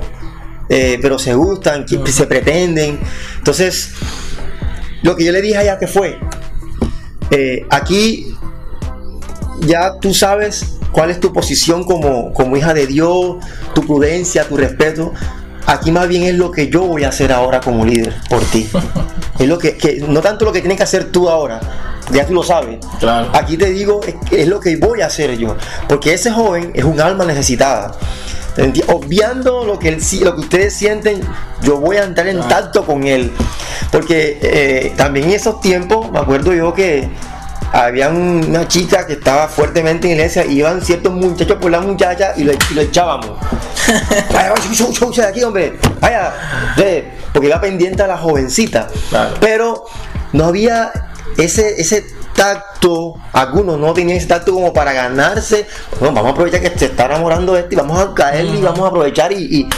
eh, 0.69 0.99
pero 1.03 1.19
se 1.19 1.35
gustan, 1.35 1.87
se 1.89 2.27
pretenden. 2.27 3.01
Entonces, 3.37 3.91
lo 5.03 5.17
que 5.17 5.25
yo 5.25 5.33
le 5.33 5.43
dije 5.43 5.59
a 5.59 5.63
ella 5.63 5.79
que 5.79 5.87
fue, 5.87 6.19
eh, 7.31 7.67
aquí 7.71 8.35
ya 9.61 9.99
tú 10.01 10.15
sabes 10.15 10.79
cuál 10.93 11.11
es 11.11 11.21
tu 11.21 11.33
posición 11.33 11.85
como, 11.85 12.33
como 12.33 12.57
hija 12.57 12.75
de 12.75 12.87
Dios, 12.87 13.37
tu 13.75 13.83
prudencia, 13.87 14.45
tu 14.49 14.57
respeto. 14.57 15.13
Aquí 15.67 15.91
más 15.93 16.09
bien 16.09 16.23
es 16.23 16.35
lo 16.35 16.51
que 16.51 16.69
yo 16.69 16.83
voy 16.85 17.05
a 17.05 17.09
hacer 17.09 17.33
ahora 17.33 17.61
como 17.61 17.85
líder 17.85 18.15
por 18.29 18.43
ti. 18.45 18.69
Es 19.39 19.47
lo 19.47 19.57
que, 19.57 20.03
no 20.09 20.21
tanto 20.21 20.45
lo 20.45 20.53
que 20.53 20.59
tienes 20.59 20.79
que 20.79 20.83
hacer 20.83 21.13
tú 21.13 21.29
ahora, 21.29 21.61
ya 22.13 22.27
tú 22.27 22.35
lo 22.35 22.43
sabes. 22.43 22.81
Aquí 23.33 23.57
te 23.57 23.71
digo, 23.71 24.01
es, 24.33 24.49
lo 24.49 24.59
que 24.59 24.77
voy 24.77 25.01
a 25.01 25.07
hacer 25.07 25.39
yo. 25.39 25.55
Porque 25.89 26.13
ese 26.13 26.33
joven 26.33 26.73
es 26.75 26.83
un 26.83 27.01
alma 27.01 27.25
necesitada. 27.25 27.93
Obviando 28.89 29.65
lo 29.65 29.79
que, 29.79 29.89
él, 29.89 30.01
lo 30.23 30.35
que 30.35 30.41
ustedes 30.41 30.75
sienten, 30.75 31.21
yo 31.63 31.79
voy 31.79 31.97
a 31.97 32.05
entrar 32.05 32.27
en 32.29 32.41
tacto 32.49 32.85
con 32.85 33.05
él. 33.05 33.33
Porque 33.93 34.39
eh, 34.43 34.95
también 34.97 35.29
en 35.29 35.35
esos 35.35 35.61
tiempos, 35.61 36.11
me 36.11 36.19
acuerdo 36.19 36.53
yo 36.53 36.75
que 36.75 37.09
había 37.73 38.09
una 38.09 38.67
chica 38.67 39.07
que 39.07 39.15
estaba 39.15 39.49
fuertemente 39.49 40.07
en 40.07 40.15
iglesia 40.15 40.45
y 40.47 40.59
iban 40.59 40.83
ciertos 40.83 41.13
muchachos 41.13 41.59
por 41.61 41.71
la 41.71 41.81
muchacha 41.81 42.33
y 42.37 42.45
lo, 42.45 42.53
echábamos. 42.81 43.33
Vaya, 44.33 44.53
vaya, 44.53 45.13
de 45.17 45.23
aquí, 45.27 45.43
hombre. 45.43 45.79
Vaya, 46.01 46.35
porque 47.33 47.49
iba 47.49 47.61
pendiente 47.61 48.03
a 48.03 48.07
la 48.07 48.19
jovencita. 48.19 48.89
Pero 49.41 49.87
no 50.33 50.47
había 50.47 50.93
ese, 51.37 51.81
ese 51.81 52.05
tacto, 52.39 53.15
algunos 53.33 53.79
no 53.81 53.93
tenían 53.93 54.17
ese 54.17 54.29
tacto 54.29 54.55
como 54.55 54.73
para 54.73 54.93
ganarse. 54.93 55.67
vamos 56.01 56.25
a 56.25 56.29
aprovechar 56.29 56.61
que 56.61 56.79
se 56.79 56.87
está 56.87 57.07
enamorando 57.07 57.55
de 57.55 57.61
este 57.61 57.75
y 57.75 57.79
vamos 57.79 57.99
a 57.99 58.15
caer 58.15 58.47
y 58.47 58.63
vamos 58.63 58.81
a 58.81 58.87
aprovechar 58.87 59.33
y, 59.33 59.69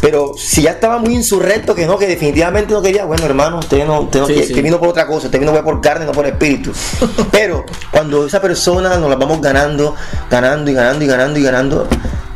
pero 0.00 0.32
si 0.38 0.62
ya 0.62 0.70
estaba 0.70 0.98
muy 0.98 1.14
insurrecto 1.14 1.74
que 1.74 1.86
no, 1.86 1.98
que 1.98 2.06
definitivamente 2.06 2.72
no 2.72 2.80
quería, 2.80 3.04
bueno 3.04 3.26
hermano, 3.26 3.58
usted 3.58 3.84
no, 3.84 4.00
usted 4.00 4.20
no 4.20 4.26
vino 4.26 4.78
por 4.78 4.88
otra 4.88 5.06
cosa, 5.06 5.26
usted 5.26 5.38
vino 5.38 5.52
por 5.62 5.80
carne, 5.82 6.06
no 6.06 6.12
por 6.12 6.26
espíritu. 6.26 6.72
Pero 7.30 7.64
cuando 7.90 8.26
esa 8.26 8.40
persona 8.40 8.96
nos 8.96 9.10
la 9.10 9.16
vamos 9.16 9.40
ganando, 9.42 9.94
ganando 10.30 10.70
y 10.70 10.74
ganando 10.74 11.04
y 11.04 11.06
ganando 11.06 11.38
y 11.38 11.42
ganando, 11.42 11.88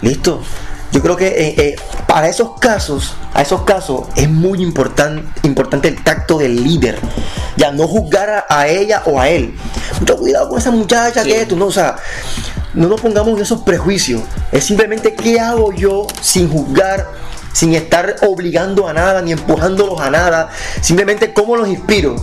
listo, 0.03 0.42
yo 0.92 1.00
creo 1.00 1.16
que 1.16 1.29
eh, 1.29 1.55
eh, 1.57 1.76
para 2.07 2.29
esos 2.29 2.59
casos, 2.59 3.14
a 3.33 3.42
esos 3.42 3.62
casos 3.62 4.07
es 4.16 4.29
muy 4.29 4.61
importante 4.61 5.22
importante 5.42 5.88
el 5.88 6.03
tacto 6.03 6.38
del 6.38 6.62
líder. 6.62 6.98
Ya 7.57 7.70
no 7.70 7.87
juzgar 7.87 8.46
a, 8.48 8.68
ella 8.68 9.03
o 9.07 9.20
a 9.20 9.29
él. 9.29 9.55
Mucho 10.00 10.16
cuidado 10.16 10.48
con 10.48 10.59
esa 10.59 10.70
muchacha 10.70 11.22
que 11.22 11.42
esto, 11.42 11.57
no, 11.57 11.66
o 11.66 11.72
sea, 11.72 11.96
no 12.74 12.88
nos 12.88 13.00
pongamos 13.00 13.37
en 13.37 13.42
esos 13.42 13.62
prejuicios. 13.62 14.22
Es 14.50 14.64
simplemente 14.64 15.14
qué 15.14 15.38
hago 15.38 15.72
yo 15.72 16.07
sin 16.20 16.50
juzgar, 16.50 17.07
sin 17.53 17.74
estar 17.74 18.16
obligando 18.22 18.88
a 18.88 18.92
nada 18.92 19.22
ni 19.22 19.33
empujándolos 19.33 20.00
a 20.00 20.11
nada. 20.11 20.48
Simplemente 20.81 21.33
cómo 21.33 21.57
los 21.57 21.68
inspiro, 21.68 22.16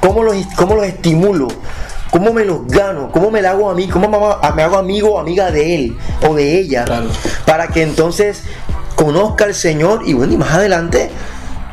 cómo 0.00 0.22
los, 0.22 0.36
cómo 0.56 0.76
los 0.76 0.86
estimulo 0.86 1.48
¿Cómo 2.12 2.34
me 2.34 2.44
los 2.44 2.66
gano? 2.66 3.10
¿Cómo 3.10 3.30
me 3.30 3.40
la 3.40 3.52
hago 3.52 3.70
a 3.70 3.74
mí? 3.74 3.88
¿Cómo 3.88 4.06
me 4.10 4.62
hago 4.62 4.76
amigo 4.76 5.14
o 5.14 5.18
amiga 5.18 5.50
de 5.50 5.74
él 5.74 5.96
o 6.28 6.34
de 6.34 6.58
ella? 6.58 6.84
Para 7.46 7.68
que 7.68 7.80
entonces 7.80 8.42
conozca 8.96 9.46
al 9.46 9.54
Señor 9.54 10.02
y 10.04 10.12
bueno, 10.12 10.34
y 10.34 10.36
más 10.36 10.52
adelante 10.52 11.10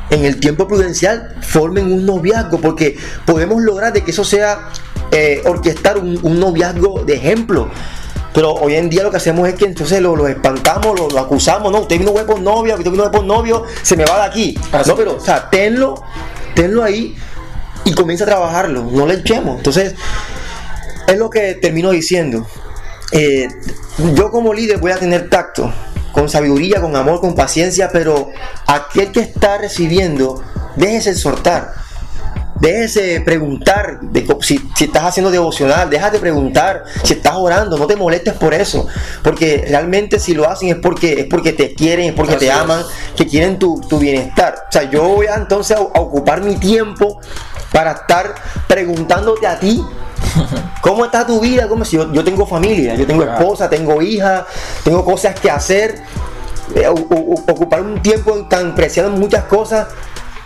en 0.09 0.23
el 0.23 0.39
tiempo 0.39 0.65
prudencial 0.65 1.35
formen 1.41 1.91
un 1.91 2.05
noviazgo, 2.05 2.61
porque 2.61 2.97
podemos 3.25 3.61
lograr 3.61 3.91
de 3.91 4.05
que 4.05 4.11
eso 4.11 4.23
sea 4.23 4.69
eh, 5.11 5.41
orquestar 5.45 5.97
un, 5.97 6.39
noviazgo 6.39 7.03
de 7.03 7.15
ejemplo. 7.15 7.67
Pero 8.33 8.53
hoy 8.53 8.75
en 8.75 8.89
día 8.89 9.03
lo 9.03 9.11
que 9.11 9.17
hacemos 9.17 9.45
es 9.45 9.55
que 9.55 9.65
entonces 9.65 9.99
lo, 10.01 10.25
espantamos, 10.25 10.97
lo, 10.97 11.19
acusamos, 11.19 11.69
no, 11.69 11.79
usted 11.79 11.99
vino 11.99 12.13
por 12.13 12.39
novio, 12.39 12.75
usted 12.75 12.91
vino 12.91 13.11
por 13.11 13.25
novio, 13.25 13.63
se 13.81 13.97
me 13.97 14.05
va 14.05 14.19
de 14.19 14.23
aquí. 14.23 14.57
no, 14.87 14.95
pero, 14.95 15.17
o 15.17 15.19
sea, 15.19 15.49
tenlo, 15.49 16.01
tenlo 16.55 16.81
ahí 16.81 17.13
y 17.89 17.93
comienza 17.93 18.23
a 18.23 18.27
trabajarlo, 18.27 18.83
no 18.83 19.07
le 19.07 19.15
echemos. 19.15 19.57
Entonces, 19.57 19.95
es 21.07 21.17
lo 21.17 21.29
que 21.29 21.55
termino 21.55 21.89
diciendo. 21.89 22.45
Eh, 23.11 23.47
yo 24.13 24.29
como 24.29 24.53
líder 24.53 24.77
voy 24.77 24.91
a 24.91 24.97
tener 24.97 25.27
tacto, 25.27 25.73
con 26.11 26.29
sabiduría, 26.29 26.81
con 26.81 26.95
amor, 26.95 27.19
con 27.19 27.33
paciencia, 27.33 27.89
pero 27.91 28.29
aquel 28.67 29.11
que 29.11 29.21
está 29.21 29.57
recibiendo, 29.57 30.43
déjese 30.75 31.11
exhortar. 31.11 31.73
Déjese 32.59 33.21
preguntar 33.21 34.01
de, 34.01 34.27
si, 34.41 34.59
estás 34.81 35.03
haciendo 35.03 35.31
devocional, 35.31 35.89
déjate 35.89 36.17
de 36.17 36.19
preguntar 36.19 36.83
si 37.03 37.13
estás 37.13 37.35
orando, 37.37 37.77
no 37.77 37.87
te 37.87 37.95
molestes 37.95 38.33
por 38.33 38.53
eso, 38.53 38.85
porque 39.23 39.65
realmente 39.65 40.19
si 40.19 40.33
lo 40.33 40.49
hacen 40.49 40.67
es 40.67 40.75
porque 40.75 41.21
es 41.21 41.25
porque 41.27 41.53
te 41.53 41.73
quieren, 41.73 42.09
es 42.09 42.13
porque 42.13 42.35
te 42.35 42.51
aman, 42.51 42.83
que 43.15 43.25
quieren 43.25 43.57
tu, 43.59 43.79
bienestar. 43.97 44.55
O 44.67 44.71
sea, 44.73 44.89
yo 44.89 45.07
voy 45.07 45.27
a 45.27 45.35
entonces 45.35 45.77
a 45.77 45.79
ocupar 45.79 46.41
mi 46.41 46.57
tiempo 46.57 47.21
para 47.71 47.91
estar 47.91 48.35
preguntándote 48.67 49.47
a 49.47 49.59
ti 49.59 49.83
¿Cómo 50.81 51.05
está 51.05 51.25
tu 51.25 51.39
vida? 51.39 51.67
¿Cómo 51.67 51.85
si 51.85 51.97
yo, 51.97 52.11
yo 52.11 52.23
tengo 52.23 52.45
familia, 52.45 52.95
yo 52.95 53.05
tengo 53.05 53.23
esposa, 53.23 53.69
tengo 53.69 54.01
hija, 54.01 54.45
tengo 54.83 55.03
cosas 55.03 55.39
que 55.39 55.49
hacer, 55.49 56.01
eh, 56.75 56.87
ocupar 56.87 57.81
un 57.81 58.01
tiempo 58.01 58.45
tan 58.49 58.75
preciado 58.75 59.13
en 59.13 59.19
muchas 59.19 59.45
cosas 59.45 59.87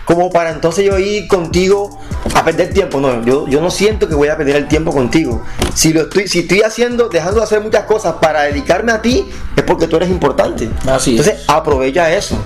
como 0.04 0.30
para 0.30 0.50
entonces 0.50 0.84
yo 0.84 0.98
ir 0.98 1.26
contigo 1.28 1.98
a 2.34 2.44
perder 2.44 2.72
tiempo. 2.72 3.00
No, 3.00 3.24
yo, 3.24 3.46
yo 3.48 3.60
no 3.60 3.70
siento 3.70 4.08
que 4.08 4.14
voy 4.14 4.28
a 4.28 4.36
perder 4.36 4.56
el 4.56 4.68
tiempo 4.68 4.92
contigo. 4.92 5.42
Si 5.74 5.92
lo 5.92 6.02
estoy, 6.02 6.28
si 6.28 6.40
estoy 6.40 6.60
haciendo, 6.62 7.08
dejando 7.08 7.40
de 7.40 7.44
hacer 7.44 7.60
muchas 7.62 7.84
cosas 7.84 8.16
para 8.20 8.42
dedicarme 8.42 8.92
a 8.92 9.00
ti, 9.00 9.30
es 9.56 9.62
porque 9.62 9.86
tú 9.86 9.96
eres 9.96 10.10
importante. 10.10 10.68
Así 10.86 11.12
entonces 11.12 11.44
aprovecha 11.48 12.12
eso. 12.12 12.36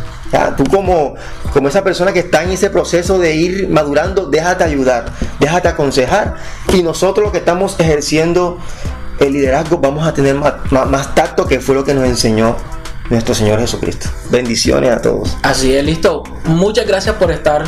Tú 0.56 0.64
como, 0.64 1.14
como 1.52 1.68
esa 1.68 1.82
persona 1.82 2.12
que 2.12 2.20
está 2.20 2.42
en 2.42 2.50
ese 2.50 2.70
proceso 2.70 3.18
de 3.18 3.34
ir 3.34 3.68
madurando, 3.68 4.26
déjate 4.26 4.64
ayudar, 4.64 5.06
déjate 5.40 5.68
aconsejar. 5.68 6.36
Y 6.72 6.82
nosotros 6.82 7.24
los 7.24 7.32
que 7.32 7.38
estamos 7.38 7.76
ejerciendo 7.78 8.58
el 9.20 9.32
liderazgo 9.32 9.78
vamos 9.78 10.06
a 10.06 10.12
tener 10.12 10.34
más, 10.34 10.54
más 10.70 11.14
tacto 11.14 11.46
que 11.46 11.60
fue 11.60 11.74
lo 11.74 11.84
que 11.84 11.94
nos 11.94 12.04
enseñó 12.04 12.56
nuestro 13.10 13.34
Señor 13.34 13.60
Jesucristo. 13.60 14.08
Bendiciones 14.30 14.90
a 14.90 15.00
todos. 15.00 15.36
Así 15.42 15.74
es, 15.74 15.84
listo. 15.84 16.24
Muchas 16.44 16.86
gracias 16.86 17.16
por 17.16 17.30
estar 17.30 17.64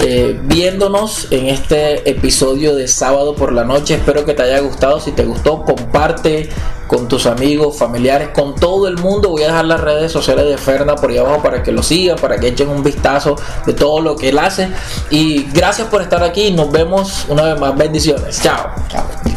eh, 0.00 0.38
viéndonos 0.44 1.28
en 1.30 1.46
este 1.46 2.08
episodio 2.08 2.74
de 2.74 2.88
sábado 2.88 3.34
por 3.34 3.52
la 3.52 3.64
noche. 3.64 3.94
Espero 3.94 4.24
que 4.24 4.34
te 4.34 4.42
haya 4.42 4.60
gustado. 4.60 5.00
Si 5.00 5.12
te 5.12 5.24
gustó, 5.24 5.62
comparte 5.62 6.48
con 6.86 7.06
tus 7.08 7.26
amigos, 7.26 7.76
familiares, 7.76 8.30
con 8.34 8.54
todo 8.54 8.88
el 8.88 8.96
mundo. 8.98 9.30
Voy 9.30 9.42
a 9.42 9.46
dejar 9.46 9.64
las 9.64 9.80
redes 9.80 10.10
sociales 10.10 10.46
de 10.46 10.58
Ferna 10.58 10.96
por 10.96 11.10
ahí 11.10 11.18
abajo 11.18 11.42
para 11.42 11.62
que 11.62 11.72
lo 11.72 11.82
sigan, 11.82 12.16
para 12.16 12.38
que 12.38 12.48
echen 12.48 12.68
un 12.68 12.82
vistazo 12.82 13.36
de 13.66 13.74
todo 13.74 14.00
lo 14.00 14.16
que 14.16 14.30
él 14.30 14.38
hace. 14.38 14.68
Y 15.10 15.44
gracias 15.52 15.88
por 15.88 16.02
estar 16.02 16.22
aquí. 16.22 16.50
Nos 16.50 16.70
vemos 16.72 17.26
una 17.28 17.42
vez 17.42 17.60
más. 17.60 17.76
Bendiciones. 17.76 18.40
Chao. 18.42 18.70
Chao. 18.88 19.29